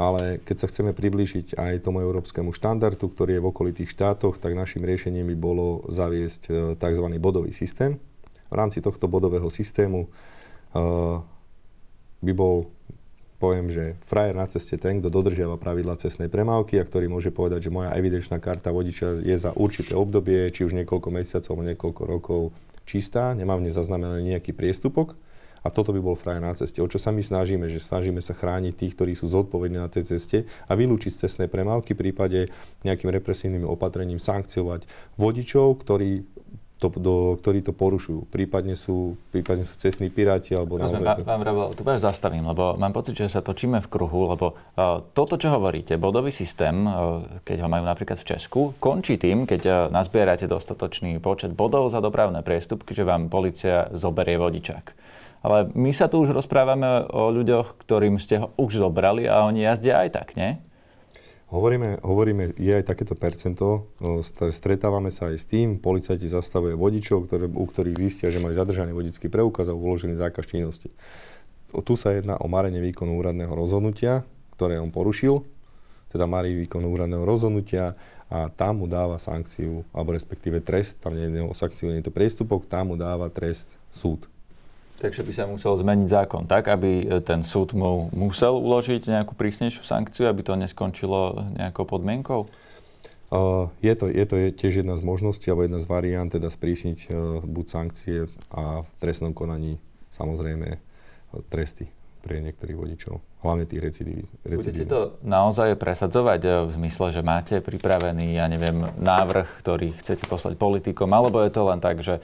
ale 0.00 0.40
keď 0.40 0.64
sa 0.64 0.66
chceme 0.72 0.96
priblížiť 0.96 1.60
aj 1.60 1.84
tomu 1.84 2.00
európskemu 2.00 2.56
štandardu, 2.56 3.12
ktorý 3.12 3.36
je 3.36 3.42
v 3.44 3.50
okolitých 3.52 3.92
štátoch, 3.92 4.40
tak 4.40 4.56
našim 4.56 4.80
riešením 4.80 5.28
by 5.28 5.36
bolo 5.36 5.84
zaviesť 5.92 6.42
e, 6.48 6.52
tzv. 6.80 7.06
bodový 7.20 7.52
systém, 7.52 8.00
v 8.50 8.54
rámci 8.56 8.82
tohto 8.82 9.06
bodového 9.06 9.46
systému 9.46 10.10
uh, 10.10 11.22
by 12.18 12.32
bol, 12.34 12.66
poviem, 13.38 13.70
že 13.70 13.94
frajer 14.02 14.34
na 14.34 14.44
ceste 14.50 14.74
ten, 14.74 14.98
kto 14.98 15.08
dodržiava 15.08 15.54
pravidla 15.54 15.94
cestnej 15.96 16.26
premávky 16.26 16.76
a 16.76 16.84
ktorý 16.84 17.06
môže 17.06 17.30
povedať, 17.30 17.70
že 17.70 17.74
moja 17.74 17.94
evidenčná 17.94 18.42
karta 18.42 18.74
vodiča 18.74 19.22
je 19.22 19.36
za 19.38 19.54
určité 19.54 19.94
obdobie, 19.94 20.50
či 20.50 20.66
už 20.66 20.74
niekoľko 20.82 21.08
mesiacov 21.14 21.62
niekoľko 21.62 22.02
rokov 22.04 22.40
čistá, 22.90 23.30
nemám 23.38 23.62
v 23.62 23.70
nej 23.70 23.74
zaznamenaný 23.74 24.34
nejaký 24.34 24.50
priestupok. 24.50 25.14
A 25.60 25.68
toto 25.68 25.92
by 25.92 26.00
bol 26.00 26.16
frajer 26.16 26.40
na 26.40 26.56
ceste. 26.56 26.80
O 26.80 26.88
čo 26.88 26.96
sa 26.96 27.12
my 27.12 27.20
snažíme? 27.20 27.68
Že 27.68 27.84
snažíme 27.84 28.20
sa 28.24 28.32
chrániť 28.32 28.80
tých, 28.80 28.96
ktorí 28.96 29.12
sú 29.12 29.28
zodpovední 29.28 29.76
na 29.76 29.92
tej 29.92 30.16
ceste 30.16 30.48
a 30.64 30.72
vylúčiť 30.72 31.12
z 31.12 31.20
cestnej 31.28 31.52
premávky, 31.52 31.92
v 31.92 32.08
prípade 32.08 32.38
nejakým 32.80 33.12
represívnym 33.12 33.68
opatrením 33.68 34.16
sankciovať 34.16 34.88
vodičov, 35.20 35.84
ktorí 35.84 36.24
to, 36.80 36.88
do, 36.96 37.36
ktorí 37.36 37.60
to 37.60 37.76
porušujú. 37.76 38.32
Prípadne 38.32 38.72
sú, 38.72 39.20
prípadne 39.28 39.68
sú 39.68 39.76
cestní 39.76 40.08
piráti 40.08 40.56
alebo 40.56 40.80
naozaj... 40.80 41.22
Pán, 41.22 41.44
Vrabel, 41.44 41.76
tu 41.76 41.84
vás 41.84 42.00
zastavím, 42.00 42.48
lebo 42.48 42.80
mám 42.80 42.96
pocit, 42.96 43.12
že 43.20 43.28
sa 43.28 43.44
točíme 43.44 43.84
v 43.84 43.90
kruhu, 43.92 44.32
lebo 44.32 44.56
uh, 44.56 45.04
toto, 45.12 45.36
čo 45.36 45.52
hovoríte, 45.52 46.00
bodový 46.00 46.32
systém, 46.32 46.88
uh, 46.88 47.20
keď 47.44 47.62
ho 47.62 47.68
majú 47.68 47.84
napríklad 47.84 48.16
v 48.16 48.28
Česku, 48.32 48.72
končí 48.80 49.20
tým, 49.20 49.44
keď 49.44 49.62
uh, 49.68 49.74
nazbierate 49.92 50.48
dostatočný 50.48 51.20
počet 51.20 51.52
bodov 51.52 51.92
za 51.92 52.00
dopravné 52.00 52.40
priestupky, 52.40 52.96
že 52.96 53.04
vám 53.04 53.28
policia 53.28 53.92
zoberie 53.92 54.40
vodičák. 54.40 54.96
Ale 55.40 55.72
my 55.72 55.92
sa 55.92 56.08
tu 56.08 56.24
už 56.24 56.32
rozprávame 56.32 57.08
o 57.12 57.32
ľuďoch, 57.32 57.80
ktorým 57.84 58.16
ste 58.20 58.40
ho 58.40 58.52
už 58.56 58.80
zobrali 58.80 59.28
a 59.28 59.44
oni 59.44 59.64
jazdia 59.64 60.00
aj 60.04 60.10
tak, 60.16 60.28
nie? 60.36 60.60
Hovoríme, 61.50 61.98
hovoríme, 62.06 62.54
je 62.54 62.70
aj 62.70 62.86
takéto 62.86 63.18
percento, 63.18 63.90
stretávame 64.54 65.10
sa 65.10 65.34
aj 65.34 65.36
s 65.36 65.50
tým, 65.50 65.82
policajti 65.82 66.30
zastavuje 66.30 66.78
vodičov, 66.78 67.26
ktoré, 67.26 67.50
u 67.50 67.66
ktorých 67.66 67.98
zistia, 67.98 68.30
že 68.30 68.38
majú 68.38 68.54
zadržaný 68.54 68.94
vodický 68.94 69.26
preukaz 69.26 69.66
a 69.66 69.74
uložený 69.74 70.14
zákaz 70.14 70.46
činnosti. 70.46 70.94
Tu 71.74 71.94
sa 71.98 72.14
jedná 72.14 72.38
o 72.38 72.46
marenie 72.46 72.78
výkonu 72.78 73.18
úradného 73.18 73.50
rozhodnutia, 73.50 74.22
ktoré 74.54 74.78
on 74.78 74.94
porušil, 74.94 75.42
teda 76.14 76.30
marí 76.30 76.54
výkonu 76.54 76.86
úradného 76.86 77.26
rozhodnutia 77.26 77.98
a 78.30 78.46
tam 78.46 78.82
mu 78.82 78.86
dáva 78.86 79.18
sankciu, 79.18 79.82
alebo 79.90 80.14
respektíve 80.14 80.62
trest, 80.62 81.02
tam 81.02 81.18
nie 81.18 81.26
je 81.34 81.42
o 81.42 81.50
sankciu, 81.50 81.90
nie 81.90 81.98
je 81.98 82.06
to 82.06 82.14
priestupok, 82.14 82.70
tam 82.70 82.94
mu 82.94 82.96
dáva 82.98 83.26
trest 83.26 83.74
súd. 83.90 84.30
Takže 85.00 85.24
by 85.24 85.32
sa 85.32 85.48
musel 85.48 85.72
zmeniť 85.80 86.08
zákon 86.12 86.44
tak, 86.44 86.68
aby 86.68 87.08
e, 87.08 87.24
ten 87.24 87.40
súd 87.40 87.72
mu 87.72 88.12
musel 88.12 88.52
uložiť 88.52 89.08
nejakú 89.08 89.32
prísnejšiu 89.32 89.80
sankciu, 89.80 90.28
aby 90.28 90.44
to 90.44 90.60
neskončilo 90.60 91.40
nejakou 91.56 91.88
podmienkou? 91.88 92.52
Uh, 93.30 93.70
je, 93.78 93.94
to, 93.94 94.10
je 94.10 94.26
to 94.26 94.36
tiež 94.58 94.82
jedna 94.82 94.98
z 94.98 95.06
možností, 95.06 95.46
alebo 95.48 95.62
jedna 95.62 95.78
z 95.78 95.86
variant, 95.86 96.26
teda 96.26 96.50
sprísniť 96.50 96.98
uh, 97.08 97.38
buď 97.46 97.66
sankcie 97.70 98.26
a 98.50 98.82
v 98.82 98.90
trestnom 98.98 99.30
konaní 99.30 99.78
samozrejme 100.10 100.66
uh, 100.74 101.38
tresty 101.46 101.94
pre 102.20 102.44
niektorých 102.44 102.76
vodičov, 102.76 103.18
hlavne 103.40 103.64
tých 103.64 103.80
recidív. 103.80 104.24
Budete 104.44 104.84
to 104.84 105.16
naozaj 105.24 105.74
presadzovať 105.80 106.68
v 106.68 106.70
zmysle, 106.76 107.16
že 107.16 107.24
máte 107.24 107.64
pripravený, 107.64 108.36
ja 108.36 108.46
neviem, 108.46 108.92
návrh, 109.00 109.64
ktorý 109.64 109.96
chcete 109.98 110.28
poslať 110.28 110.60
politikom, 110.60 111.08
alebo 111.10 111.40
je 111.40 111.50
to 111.50 111.62
len 111.64 111.80
tak, 111.80 112.04
že 112.04 112.20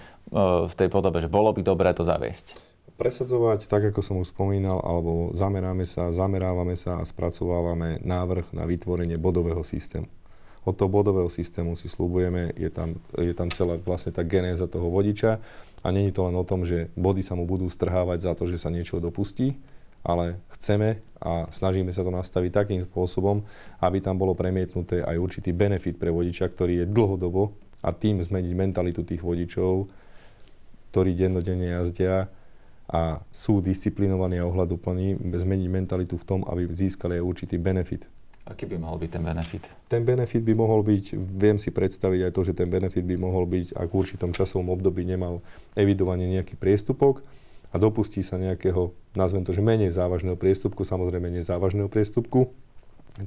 v 0.69 0.75
tej 0.77 0.93
podobe, 0.93 1.25
že 1.25 1.33
bolo 1.33 1.51
by 1.57 1.65
dobré 1.65 1.91
to 1.97 2.05
zaviesť? 2.05 2.77
presadzovať, 2.97 3.69
tak 3.69 3.93
ako 3.93 4.01
som 4.01 4.17
už 4.25 4.33
spomínal, 4.33 4.81
alebo 4.81 5.31
zameráme 5.37 5.85
sa, 5.85 6.09
zamerávame 6.09 6.75
sa 6.75 6.99
a 6.99 7.05
spracovávame 7.05 8.01
návrh 8.01 8.57
na 8.57 8.65
vytvorenie 8.65 9.21
bodového 9.21 9.61
systému. 9.61 10.09
Od 10.67 10.75
toho 10.75 10.91
bodového 10.91 11.31
systému 11.31 11.79
si 11.79 11.87
slúbujeme, 11.87 12.51
je 12.59 12.67
tam, 12.73 12.99
je 13.15 13.31
tam 13.37 13.53
celá 13.55 13.79
vlastne 13.79 14.11
tá 14.11 14.27
genéza 14.27 14.67
toho 14.67 14.91
vodiča 14.91 15.39
a 15.85 15.89
není 15.95 16.11
to 16.11 16.27
len 16.27 16.35
o 16.35 16.43
tom, 16.43 16.67
že 16.67 16.91
body 16.99 17.23
sa 17.23 17.39
mu 17.39 17.47
budú 17.47 17.71
strhávať 17.71 18.19
za 18.27 18.33
to, 18.35 18.51
že 18.51 18.59
sa 18.59 18.73
niečo 18.73 18.99
dopustí, 18.99 19.55
ale 20.07 20.39
chceme 20.55 21.03
a 21.19 21.51
snažíme 21.51 21.91
sa 21.91 22.07
to 22.07 22.15
nastaviť 22.15 22.51
takým 22.55 22.81
spôsobom, 22.87 23.43
aby 23.83 23.99
tam 23.99 24.15
bolo 24.15 24.39
premietnuté 24.39 25.03
aj 25.03 25.19
určitý 25.19 25.51
benefit 25.51 25.99
pre 25.99 26.15
vodiča, 26.15 26.47
ktorý 26.47 26.85
je 26.85 26.87
dlhodobo 26.87 27.59
a 27.83 27.91
tým 27.91 28.23
zmeniť 28.23 28.53
mentalitu 28.55 29.03
tých 29.03 29.27
vodičov, 29.27 29.91
ktorí 30.95 31.19
dennodenne 31.19 31.75
jazdia 31.83 32.31
a 32.87 33.19
sú 33.35 33.59
disciplinovaní 33.59 34.39
a 34.39 34.47
ohľaduplní, 34.47 35.19
zmeniť 35.19 35.69
mentalitu 35.69 36.15
v 36.15 36.25
tom, 36.25 36.41
aby 36.47 36.71
získali 36.71 37.19
aj 37.19 37.25
určitý 37.27 37.59
benefit. 37.59 38.07
Aký 38.47 38.63
by 38.63 38.79
mohol 38.79 39.03
byť 39.03 39.11
ten 39.11 39.23
benefit? 39.27 39.63
Ten 39.91 40.07
benefit 40.07 40.47
by 40.47 40.55
mohol 40.55 40.87
byť, 40.87 41.19
viem 41.19 41.59
si 41.59 41.75
predstaviť 41.75 42.31
aj 42.31 42.33
to, 42.33 42.41
že 42.47 42.55
ten 42.55 42.71
benefit 42.71 43.03
by 43.03 43.19
mohol 43.19 43.43
byť, 43.43 43.75
ak 43.75 43.91
v 43.91 43.99
určitom 43.99 44.31
časovom 44.31 44.71
období 44.71 45.03
nemal 45.03 45.43
evidovanie 45.75 46.31
nejaký 46.31 46.55
priestupok 46.55 47.27
a 47.71 47.77
dopustí 47.77 48.23
sa 48.23 48.39
nejakého, 48.39 48.95
nazvem 49.17 49.43
to, 49.43 49.51
že 49.51 49.65
menej 49.65 49.91
závažného 49.95 50.39
priestupku, 50.39 50.87
samozrejme 50.87 51.33
závažného 51.43 51.91
priestupku, 51.91 52.51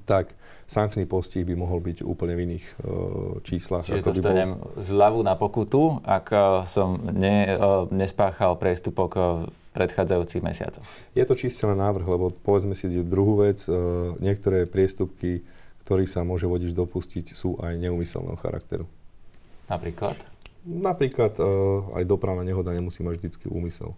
tak 0.05 0.37
sankčný 0.69 1.09
postih 1.09 1.41
by 1.41 1.57
mohol 1.57 1.81
byť 1.81 2.05
úplne 2.05 2.37
v 2.37 2.41
iných 2.45 2.65
uh, 2.77 3.41
číslach. 3.41 3.89
Čiže 3.89 4.05
ako 4.05 4.09
dostanem 4.13 4.51
by 4.53 4.61
bol... 4.61 4.85
zľavu 4.85 5.19
na 5.25 5.33
pokutu, 5.33 5.81
ak 6.05 6.27
uh, 6.29 6.41
som 6.69 7.01
ne, 7.09 7.57
uh, 7.57 7.89
nespáchal 7.89 8.53
priestupok 8.61 9.11
uh, 9.17 9.23
predchádzajúcich 9.73 10.45
mesiacoch. 10.45 10.85
Je 11.17 11.25
to 11.25 11.33
čiste 11.33 11.65
len 11.65 11.81
návrh, 11.81 12.05
lebo 12.05 12.29
povedzme 12.29 12.77
si 12.77 12.85
druhú 13.01 13.41
vec, 13.41 13.65
uh, 13.65 14.13
niektoré 14.21 14.69
priestupky, 14.69 15.41
ktorých 15.89 16.09
sa 16.09 16.21
môže 16.21 16.45
vodič 16.45 16.69
dopustiť, 16.69 17.33
sú 17.33 17.57
aj 17.57 17.73
neumyselného 17.81 18.37
charakteru. 18.37 18.85
Napríklad? 19.65 20.17
Napríklad 20.69 21.33
uh, 21.41 21.97
aj 21.97 22.05
dopravná 22.05 22.45
nehoda 22.45 22.69
nemusí 22.77 23.01
mať 23.01 23.25
vždycky 23.25 23.49
úmysel. 23.49 23.97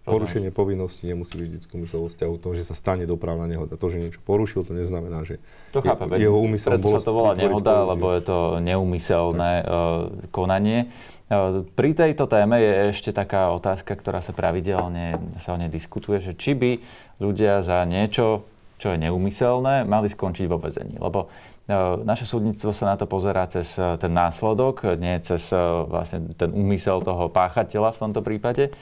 Porušenie 0.00 0.48
povinnosti 0.48 1.04
nemusí 1.04 1.36
byť 1.36 1.48
vždy 1.60 1.66
úmysel 1.76 2.00
vo 2.00 2.08
vzťahu 2.08 2.34
toho, 2.40 2.52
že 2.56 2.64
sa 2.64 2.72
stane 2.72 3.04
dopravná 3.04 3.44
nehoda. 3.44 3.76
To, 3.76 3.86
že 3.92 4.00
niečo 4.00 4.24
porušil, 4.24 4.64
to 4.64 4.72
neznamená, 4.72 5.28
že 5.28 5.36
to 5.76 5.84
chápem, 5.84 6.08
je, 6.16 6.24
jeho 6.24 6.40
úmysel 6.40 6.80
bolo 6.80 6.96
sa 6.96 7.04
to 7.04 7.12
volá 7.12 7.36
nehoda, 7.36 7.84
lebo 7.84 8.08
je 8.16 8.22
to 8.24 8.38
neumyselné 8.64 9.60
uh, 9.60 10.08
konanie. 10.32 10.88
Uh, 11.28 11.68
pri 11.76 11.92
tejto 11.92 12.24
téme 12.32 12.56
je 12.58 12.96
ešte 12.96 13.12
taká 13.12 13.52
otázka, 13.52 13.92
ktorá 13.92 14.24
sa 14.24 14.32
pravidelne 14.32 15.20
sa 15.36 15.52
o 15.52 15.60
nej 15.60 15.68
diskutuje, 15.68 16.24
že 16.24 16.32
či 16.32 16.56
by 16.56 16.80
ľudia 17.20 17.60
za 17.60 17.84
niečo, 17.84 18.48
čo 18.80 18.96
je 18.96 18.98
neumyselné, 19.04 19.84
mali 19.84 20.08
skončiť 20.08 20.48
vo 20.48 20.56
vezení. 20.56 20.96
Lebo 20.96 21.28
uh, 21.28 22.00
naše 22.00 22.24
súdnictvo 22.24 22.72
sa 22.72 22.88
na 22.88 22.96
to 22.96 23.04
pozerá 23.04 23.44
cez 23.52 23.76
ten 23.76 24.12
následok, 24.16 24.96
nie 24.96 25.20
cez 25.20 25.52
vlastne 25.86 26.32
ten 26.40 26.56
úmysel 26.56 27.04
toho 27.04 27.28
páchateľa 27.28 27.92
v 27.92 28.00
tomto 28.00 28.24
prípade. 28.24 28.72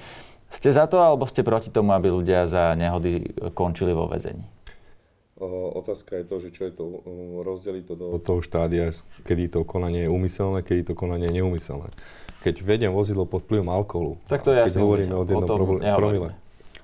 Ste 0.49 0.73
za 0.73 0.89
to, 0.89 0.99
alebo 0.99 1.29
ste 1.29 1.45
proti 1.45 1.69
tomu, 1.69 1.93
aby 1.93 2.09
ľudia 2.09 2.49
za 2.49 2.73
nehody 2.75 3.37
končili 3.53 3.93
vo 3.93 4.09
väzení? 4.09 4.45
otázka 5.79 6.19
je 6.19 6.25
to, 6.27 6.37
že 6.43 6.49
čo 6.51 6.63
je 6.67 6.73
to, 6.75 6.85
rozdeliť 7.47 7.85
to 7.87 7.95
do 7.95 8.19
toho 8.19 8.43
štádia, 8.43 8.91
kedy 9.23 9.47
to 9.47 9.63
konanie 9.63 10.07
je 10.07 10.11
úmyselné, 10.11 10.67
kedy 10.67 10.91
to 10.91 10.95
konanie 10.99 11.31
je 11.31 11.39
neumyselné. 11.39 11.87
Keď 12.43 12.67
vediem 12.67 12.91
vozidlo 12.91 13.23
pod 13.23 13.47
vplyvom 13.47 13.71
alkoholu, 13.71 14.19
tak 14.27 14.43
to 14.43 14.51
je 14.51 14.67
keď 14.67 14.75
hovoríme 14.83 15.15
o 15.15 15.23
jednom 15.23 15.79
promile 15.95 16.35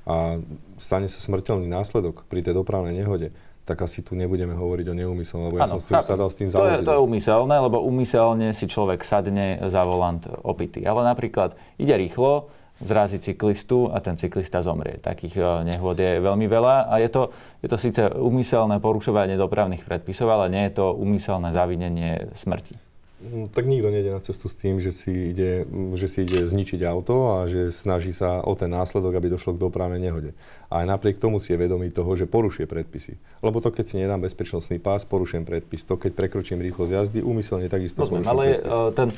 a 0.04 0.36
stane 0.76 1.08
sa 1.08 1.20
smrteľný 1.20 1.64
následok 1.64 2.28
pri 2.28 2.44
tej 2.44 2.60
dopravnej 2.60 2.92
nehode, 2.92 3.32
tak 3.64 3.80
asi 3.80 4.04
tu 4.04 4.12
nebudeme 4.12 4.52
hovoriť 4.52 4.86
o 4.92 4.94
neumyselnom, 4.94 5.48
lebo 5.48 5.56
ja 5.56 5.64
ano, 5.64 5.80
som 5.80 5.80
si 5.80 5.90
už 5.96 6.04
sadal 6.04 6.28
s 6.28 6.36
tým 6.36 6.52
to 6.52 6.68
je, 6.68 6.84
to 6.84 6.92
je 6.92 7.00
umyselné, 7.00 7.56
lebo 7.56 7.80
umyselne 7.80 8.52
si 8.52 8.68
človek 8.68 9.00
sadne 9.00 9.64
za 9.72 9.80
volant 9.88 10.20
opitý. 10.44 10.84
Ale 10.84 11.00
napríklad 11.08 11.56
ide 11.80 11.96
rýchlo, 11.96 12.52
zrazí 12.80 13.18
cyklistu 13.18 13.90
a 13.92 14.00
ten 14.00 14.18
cyklista 14.18 14.62
zomrie. 14.62 14.98
Takých 14.98 15.34
eh, 15.38 15.46
nehôd 15.74 15.98
je 15.98 16.18
veľmi 16.18 16.46
veľa 16.50 16.90
a 16.90 16.94
je 16.98 17.08
to, 17.10 17.22
je 17.62 17.68
to 17.70 17.78
síce 17.78 18.02
umyselné 18.18 18.82
porušovanie 18.82 19.38
dopravných 19.38 19.86
predpisov, 19.86 20.30
ale 20.30 20.50
nie 20.50 20.64
je 20.70 20.82
to 20.82 20.94
umyselné 20.94 21.54
zavinenie 21.54 22.34
smrti. 22.34 22.74
No, 23.24 23.48
tak 23.48 23.64
nikto 23.64 23.88
nejde 23.88 24.12
na 24.12 24.20
cestu 24.20 24.52
s 24.52 24.58
tým, 24.58 24.84
že 24.84 24.92
si, 24.92 25.32
ide, 25.32 25.64
že 25.96 26.06
si 26.12 26.28
ide 26.28 26.44
zničiť 26.44 26.84
auto 26.84 27.40
a 27.40 27.48
že 27.48 27.72
snaží 27.72 28.12
sa 28.12 28.44
o 28.44 28.52
ten 28.52 28.68
následok, 28.68 29.16
aby 29.16 29.32
došlo 29.32 29.56
k 29.56 29.64
dopravnej 29.64 29.96
nehode. 29.96 30.36
A 30.68 30.84
aj 30.84 30.92
napriek 30.92 31.16
tomu 31.16 31.40
si 31.40 31.56
je 31.56 31.62
vedomý 31.62 31.88
toho, 31.88 32.12
že 32.20 32.28
porušuje 32.28 32.68
predpisy. 32.68 33.16
Lebo 33.40 33.64
to, 33.64 33.72
keď 33.72 33.84
si 33.88 33.96
nedám 33.96 34.20
bezpečnostný 34.20 34.76
pás, 34.76 35.08
porušujem 35.08 35.48
predpis. 35.48 35.88
To, 35.88 35.96
keď 35.96 36.12
prekročím 36.12 36.60
rýchlosť 36.60 36.92
jazdy, 36.92 37.24
úmyselne 37.24 37.72
takisto 37.72 38.04
Rozumiem, 38.04 38.28
porušujem 38.28 38.34
ale 38.36 38.44
predpis. 38.60 38.68
Eh, 38.76 38.90
ten 38.92 39.08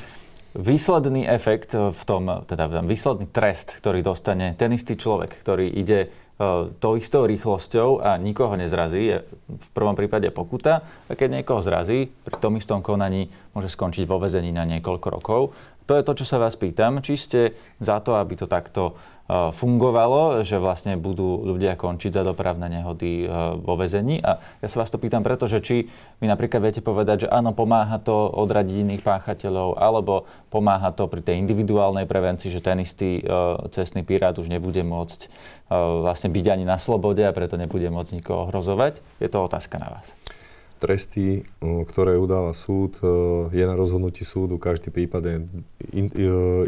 výsledný 0.57 1.29
efekt 1.29 1.77
v 1.77 2.01
tom, 2.03 2.43
teda 2.49 2.81
výsledný 2.81 3.29
trest, 3.29 3.77
ktorý 3.77 4.01
dostane 4.01 4.57
ten 4.57 4.73
istý 4.73 4.97
človek, 4.97 5.37
ktorý 5.37 5.69
ide 5.69 6.09
uh, 6.09 6.73
tou 6.81 6.97
istou 6.97 7.29
rýchlosťou 7.29 8.01
a 8.01 8.17
nikoho 8.17 8.57
nezrazí, 8.57 9.13
je 9.13 9.17
v 9.47 9.69
prvom 9.77 9.93
prípade 9.93 10.33
pokuta. 10.33 10.81
A 11.07 11.13
keď 11.13 11.41
niekoho 11.41 11.61
zrazí, 11.61 12.09
pri 12.09 12.35
tom 12.41 12.57
istom 12.57 12.81
konaní 12.81 13.29
môže 13.53 13.69
skončiť 13.69 14.09
vo 14.09 14.17
vezení 14.17 14.49
na 14.49 14.65
niekoľko 14.65 15.07
rokov. 15.13 15.41
To 15.87 15.95
je 15.95 16.03
to, 16.03 16.13
čo 16.23 16.25
sa 16.27 16.37
vás 16.37 16.59
pýtam. 16.59 16.99
Či 16.99 17.13
ste 17.15 17.41
za 17.79 18.03
to, 18.03 18.19
aby 18.19 18.35
to 18.35 18.45
takto 18.45 18.99
Eh, 19.27 19.51
fungovalo, 19.51 20.47
že 20.47 20.55
vlastne 20.55 20.95
budú 20.95 21.43
ľudia 21.43 21.75
končiť 21.75 22.15
za 22.15 22.23
dopravné 22.23 22.79
nehody 22.79 23.27
eh, 23.27 23.59
vo 23.59 23.75
vezení. 23.75 24.23
A 24.23 24.39
ja 24.63 24.67
sa 24.71 24.79
vás 24.79 24.87
to 24.87 24.95
pýtam 24.95 25.19
preto, 25.19 25.51
že 25.51 25.59
či 25.59 25.91
mi 26.23 26.31
napríklad 26.31 26.63
viete 26.63 26.79
povedať, 26.79 27.27
že 27.27 27.31
áno, 27.35 27.51
pomáha 27.51 27.99
to 27.99 28.15
odradiť 28.15 28.87
iných 28.87 29.03
páchateľov, 29.03 29.83
alebo 29.83 30.23
pomáha 30.47 30.95
to 30.95 31.11
pri 31.11 31.19
tej 31.19 31.43
individuálnej 31.43 32.07
prevencii, 32.07 32.55
že 32.55 32.63
ten 32.63 32.79
istý 32.79 33.19
eh, 33.19 33.27
cestný 33.75 34.07
pirát 34.07 34.39
už 34.39 34.47
nebude 34.47 34.79
môcť 34.79 35.27
vlastne 35.67 36.31
byť 36.31 36.45
ani 36.47 36.63
na 36.63 36.79
slobode 36.79 37.19
a 37.27 37.35
preto 37.35 37.59
nebude 37.59 37.91
môcť 37.91 38.23
nikoho 38.23 38.47
ohrozovať. 38.47 39.03
Je 39.19 39.27
to 39.27 39.43
otázka 39.43 39.75
na 39.75 39.99
vás 39.99 40.36
tresty, 40.77 41.43
ktoré 41.61 42.15
udáva 42.21 42.53
súd, 42.53 43.01
je 43.49 43.65
na 43.65 43.73
rozhodnutí 43.73 44.21
súdu. 44.21 44.61
Každý 44.61 44.93
prípad 44.93 45.21
je 45.25 45.35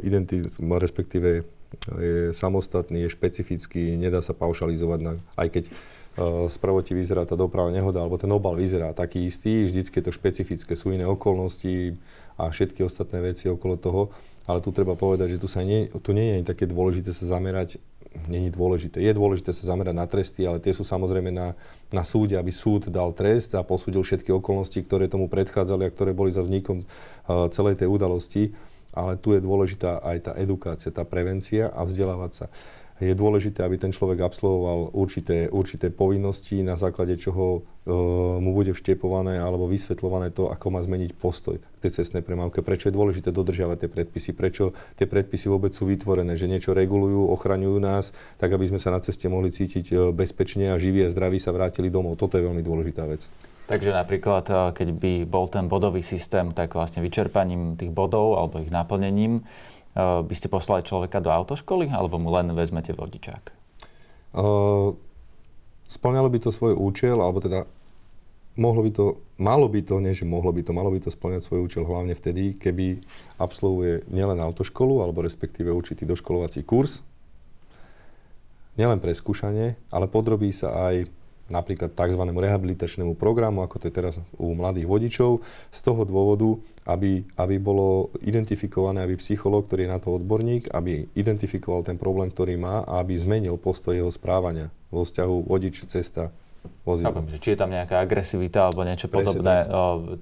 identi- 0.04 0.50
respektíve 0.60 1.46
je 2.02 2.34
samostatný, 2.34 3.06
je 3.06 3.14
špecifický, 3.14 3.94
nedá 3.94 4.26
sa 4.26 4.34
paušalizovať, 4.34 5.00
na, 5.06 5.14
aj 5.38 5.48
keď 5.54 5.64
uh, 5.70 6.50
spravo 6.50 6.82
ti 6.82 6.98
vyzerá 6.98 7.30
tá 7.30 7.38
doprava 7.38 7.70
nehoda, 7.70 8.02
alebo 8.02 8.18
ten 8.18 8.32
obal 8.34 8.58
vyzerá 8.58 8.90
taký 8.98 9.30
istý, 9.30 9.70
vždycky 9.70 10.02
je 10.02 10.06
to 10.10 10.14
špecifické, 10.14 10.74
sú 10.74 10.90
iné 10.90 11.06
okolnosti 11.06 11.94
a 12.42 12.50
všetky 12.50 12.82
ostatné 12.82 13.22
veci 13.22 13.54
okolo 13.54 13.78
toho, 13.78 14.02
ale 14.50 14.66
tu 14.66 14.74
treba 14.74 14.98
povedať, 14.98 15.38
že 15.38 15.42
tu, 15.42 15.46
sa 15.46 15.62
nie, 15.62 15.94
tu 16.02 16.10
nie 16.10 16.42
je 16.42 16.50
také 16.50 16.66
dôležité 16.66 17.14
sa 17.14 17.38
zamerať, 17.38 17.78
není 18.26 18.50
dôležité. 18.50 19.02
Je 19.02 19.14
dôležité 19.14 19.54
sa 19.54 19.70
zamerať 19.70 19.96
na 19.96 20.06
tresty, 20.10 20.42
ale 20.46 20.58
tie 20.58 20.74
sú 20.74 20.82
samozrejme 20.82 21.30
na, 21.30 21.54
na 21.94 22.02
súde, 22.02 22.34
aby 22.34 22.50
súd 22.50 22.90
dal 22.90 23.14
trest 23.14 23.54
a 23.54 23.62
posúdil 23.62 24.02
všetky 24.02 24.34
okolnosti, 24.34 24.82
ktoré 24.82 25.06
tomu 25.06 25.30
predchádzali 25.30 25.86
a 25.86 25.94
ktoré 25.94 26.12
boli 26.18 26.34
za 26.34 26.42
vznikom 26.42 26.82
uh, 26.82 27.50
celej 27.54 27.82
tej 27.82 27.90
udalosti 27.90 28.54
ale 28.94 29.22
tu 29.22 29.38
je 29.38 29.42
dôležitá 29.44 30.02
aj 30.02 30.18
tá 30.26 30.32
edukácia, 30.38 30.90
tá 30.90 31.06
prevencia 31.06 31.70
a 31.70 31.86
vzdelávať 31.86 32.32
sa. 32.34 32.46
Je 33.00 33.16
dôležité, 33.16 33.64
aby 33.64 33.80
ten 33.80 33.96
človek 33.96 34.20
absolvoval 34.20 34.92
určité, 34.92 35.48
určité 35.48 35.88
povinnosti, 35.88 36.60
na 36.60 36.76
základe 36.76 37.16
čoho 37.16 37.64
e, 37.88 37.92
mu 38.44 38.52
bude 38.52 38.76
vštepované 38.76 39.40
alebo 39.40 39.72
vysvetľované 39.72 40.36
to, 40.36 40.52
ako 40.52 40.68
má 40.68 40.84
zmeniť 40.84 41.16
postoj 41.16 41.64
k 41.64 41.80
tej 41.80 42.04
cestnej 42.04 42.20
premávke. 42.20 42.60
Prečo 42.60 42.92
je 42.92 42.98
dôležité 43.00 43.32
dodržiavať 43.32 43.88
tie 43.88 43.90
predpisy, 43.90 44.36
prečo 44.36 44.76
tie 45.00 45.08
predpisy 45.08 45.48
vôbec 45.48 45.72
sú 45.72 45.88
vytvorené, 45.88 46.36
že 46.36 46.52
niečo 46.52 46.76
regulujú, 46.76 47.32
ochraňujú 47.32 47.80
nás, 47.80 48.12
tak 48.36 48.52
aby 48.52 48.68
sme 48.68 48.84
sa 48.84 48.92
na 48.92 49.00
ceste 49.00 49.32
mohli 49.32 49.48
cítiť 49.48 49.86
e, 49.96 49.96
bezpečne 50.12 50.76
a 50.76 50.76
živí 50.76 51.08
a 51.08 51.10
zdraví 51.10 51.40
sa 51.40 51.56
vrátili 51.56 51.88
domov. 51.88 52.20
Toto 52.20 52.36
je 52.36 52.44
veľmi 52.44 52.60
dôležitá 52.60 53.08
vec. 53.08 53.32
Takže 53.70 53.94
napríklad, 53.94 54.50
eh, 54.50 54.56
keď 54.74 54.88
by 54.98 55.14
bol 55.30 55.46
ten 55.46 55.70
bodový 55.70 56.02
systém, 56.02 56.50
tak 56.58 56.74
vlastne 56.74 57.06
vyčerpaním 57.06 57.78
tých 57.78 57.94
bodov 57.94 58.42
alebo 58.42 58.58
ich 58.66 58.74
naplnením 58.74 59.46
by 59.98 60.34
ste 60.36 60.52
poslali 60.52 60.86
človeka 60.86 61.20
do 61.24 61.34
autoškoly 61.34 61.90
alebo 61.90 62.22
mu 62.22 62.30
len 62.34 62.54
vezmete 62.54 62.94
vodičák? 62.94 63.44
Uh, 64.30 64.94
splňalo 65.90 66.30
by 66.30 66.38
to 66.38 66.54
svoj 66.54 66.78
účel, 66.78 67.18
alebo 67.18 67.42
teda 67.42 67.66
mohlo 68.60 68.86
by 68.86 68.92
to, 68.94 69.06
malo 69.42 69.66
by 69.66 69.82
to, 69.82 69.98
nie 69.98 70.14
že 70.14 70.30
mohlo 70.30 70.54
by 70.54 70.62
to, 70.62 70.72
malo 70.76 70.94
by 70.94 71.02
to 71.02 71.10
splňať 71.10 71.50
svoj 71.50 71.66
účel 71.66 71.84
hlavne 71.90 72.14
vtedy, 72.14 72.54
keby 72.60 73.02
absolvuje 73.42 74.06
nielen 74.14 74.38
autoškolu, 74.38 75.02
alebo 75.02 75.26
respektíve 75.26 75.74
určitý 75.74 76.06
doškolovací 76.06 76.62
kurz, 76.62 77.02
nielen 78.78 79.02
pre 79.02 79.12
skúšanie, 79.12 79.76
ale 79.90 80.06
podrobí 80.08 80.54
sa 80.54 80.94
aj 80.94 81.10
napríklad 81.50 81.92
tzv. 81.94 82.24
rehabilitačnému 82.24 83.18
programu, 83.18 83.66
ako 83.66 83.82
to 83.82 83.86
je 83.90 83.94
teraz 83.94 84.16
u 84.38 84.54
mladých 84.54 84.88
vodičov, 84.88 85.42
z 85.74 85.80
toho 85.82 86.06
dôvodu, 86.06 86.58
aby, 86.86 87.26
aby 87.36 87.56
bolo 87.58 88.14
identifikované, 88.24 89.04
aby 89.04 89.18
psychológ, 89.18 89.68
ktorý 89.68 89.90
je 89.90 89.94
na 89.94 90.00
to 90.00 90.16
odborník, 90.16 90.70
aby 90.72 91.10
identifikoval 91.18 91.84
ten 91.84 91.98
problém, 91.98 92.30
ktorý 92.30 92.56
má 92.56 92.86
a 92.86 93.02
aby 93.02 93.18
zmenil 93.18 93.58
postoj 93.58 93.98
jeho 93.98 94.14
správania 94.14 94.70
vo 94.90 95.06
vzťahu 95.06 95.36
vodič, 95.46 95.86
cesta, 95.86 96.34
vozidlo. 96.84 97.24
či 97.40 97.56
je 97.56 97.60
tam 97.60 97.72
nejaká 97.72 98.02
agresivita 98.02 98.68
alebo 98.68 98.84
niečo 98.84 99.08
podobné, 99.08 99.66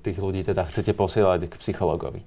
tých 0.03 0.17
ľudí 0.19 0.43
teda 0.45 0.67
chcete 0.67 0.93
posielať 0.93 1.49
k 1.49 1.53
psychologovi. 1.59 2.21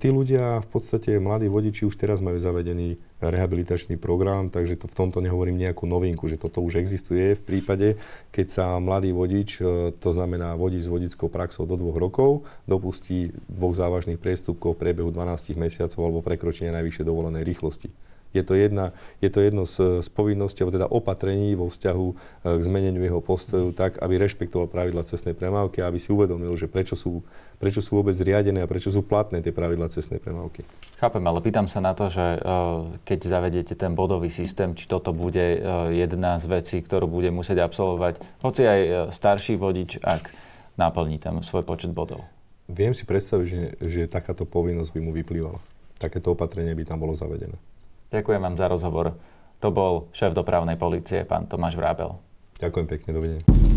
Tí 0.00 0.08
ľudia, 0.08 0.64
v 0.64 0.68
podstate 0.72 1.20
mladí 1.20 1.44
vodiči 1.52 1.84
už 1.84 1.92
teraz 2.00 2.24
majú 2.24 2.40
zavedený 2.40 2.96
rehabilitačný 3.20 4.00
program, 4.00 4.48
takže 4.48 4.80
to 4.80 4.88
v 4.88 4.96
tomto 4.96 5.20
nehovorím 5.20 5.60
nejakú 5.60 5.84
novinku, 5.84 6.24
že 6.32 6.40
toto 6.40 6.64
už 6.64 6.80
existuje 6.80 7.36
v 7.36 7.42
prípade, 7.44 8.00
keď 8.32 8.46
sa 8.48 8.64
mladý 8.80 9.12
vodič, 9.12 9.60
e, 9.60 9.92
to 9.92 10.10
znamená 10.16 10.56
vodič 10.56 10.88
s 10.88 10.92
vodickou 10.92 11.28
praxou 11.28 11.68
do 11.68 11.76
dvoch 11.76 12.00
rokov, 12.00 12.48
dopustí 12.64 13.36
dvoch 13.52 13.76
závažných 13.76 14.16
priestupkov 14.16 14.80
v 14.80 14.88
priebehu 14.88 15.12
12 15.12 15.52
mesiacov 15.60 16.00
alebo 16.00 16.24
prekročenia 16.24 16.72
najvyššie 16.80 17.04
dovolenej 17.04 17.44
rýchlosti. 17.44 17.92
Je 18.30 18.46
to, 18.46 18.54
jedna, 18.54 18.94
je 19.18 19.26
to 19.26 19.42
jedno 19.42 19.66
z, 19.66 20.06
z 20.06 20.08
povinností, 20.14 20.62
alebo 20.62 20.76
teda 20.78 20.86
opatrení 20.86 21.58
vo 21.58 21.66
vzťahu 21.66 22.06
e, 22.06 22.14
k 22.58 22.62
zmeneniu 22.62 23.02
jeho 23.02 23.18
postoju 23.18 23.74
tak, 23.74 23.98
aby 23.98 24.22
rešpektoval 24.22 24.70
pravidla 24.70 25.02
cestnej 25.02 25.34
premávky 25.34 25.82
a 25.82 25.90
aby 25.90 25.98
si 25.98 26.14
uvedomil, 26.14 26.54
že 26.54 26.70
prečo 26.70 26.94
sú, 26.94 27.26
prečo 27.58 27.82
sú 27.82 27.98
vôbec 27.98 28.14
zriadené 28.14 28.62
a 28.62 28.70
prečo 28.70 28.94
sú 28.94 29.02
platné 29.02 29.42
tie 29.42 29.50
pravidla 29.50 29.90
cestnej 29.90 30.22
premávky. 30.22 30.62
Chápem, 31.02 31.24
ale 31.26 31.42
pýtam 31.42 31.66
sa 31.66 31.82
na 31.82 31.90
to, 31.90 32.06
že 32.06 32.22
e, 32.22 32.38
keď 33.02 33.18
zavediete 33.26 33.74
ten 33.74 33.98
bodový 33.98 34.30
systém, 34.30 34.78
či 34.78 34.86
toto 34.86 35.10
bude 35.10 35.58
e, 35.58 35.58
jedna 35.98 36.38
z 36.38 36.46
vecí, 36.46 36.78
ktorú 36.78 37.10
bude 37.10 37.34
musieť 37.34 37.66
absolvovať, 37.66 38.22
hoci 38.46 38.62
aj 38.62 38.80
starší 39.10 39.58
vodič, 39.58 39.98
ak 40.06 40.30
naplní 40.78 41.18
tam 41.18 41.42
svoj 41.42 41.66
počet 41.66 41.90
bodov. 41.90 42.22
Viem 42.70 42.94
si 42.94 43.02
predstaviť, 43.02 43.46
že, 43.50 43.62
že 43.82 44.02
takáto 44.06 44.46
povinnosť 44.46 44.94
by 44.94 45.00
mu 45.02 45.10
vyplývala. 45.10 45.58
Takéto 45.98 46.32
opatrenie 46.32 46.72
by 46.78 46.86
tam 46.86 47.02
bolo 47.02 47.18
zavedené. 47.18 47.58
Ďakujem 48.10 48.40
vám 48.42 48.58
za 48.58 48.66
rozhovor. 48.66 49.14
To 49.62 49.68
bol 49.70 50.10
šéf 50.10 50.34
dopravnej 50.34 50.74
policie, 50.74 51.22
pán 51.22 51.46
Tomáš 51.46 51.78
Vrábel. 51.78 52.18
Ďakujem 52.58 52.86
pekne, 52.90 53.10
dovidenia. 53.14 53.69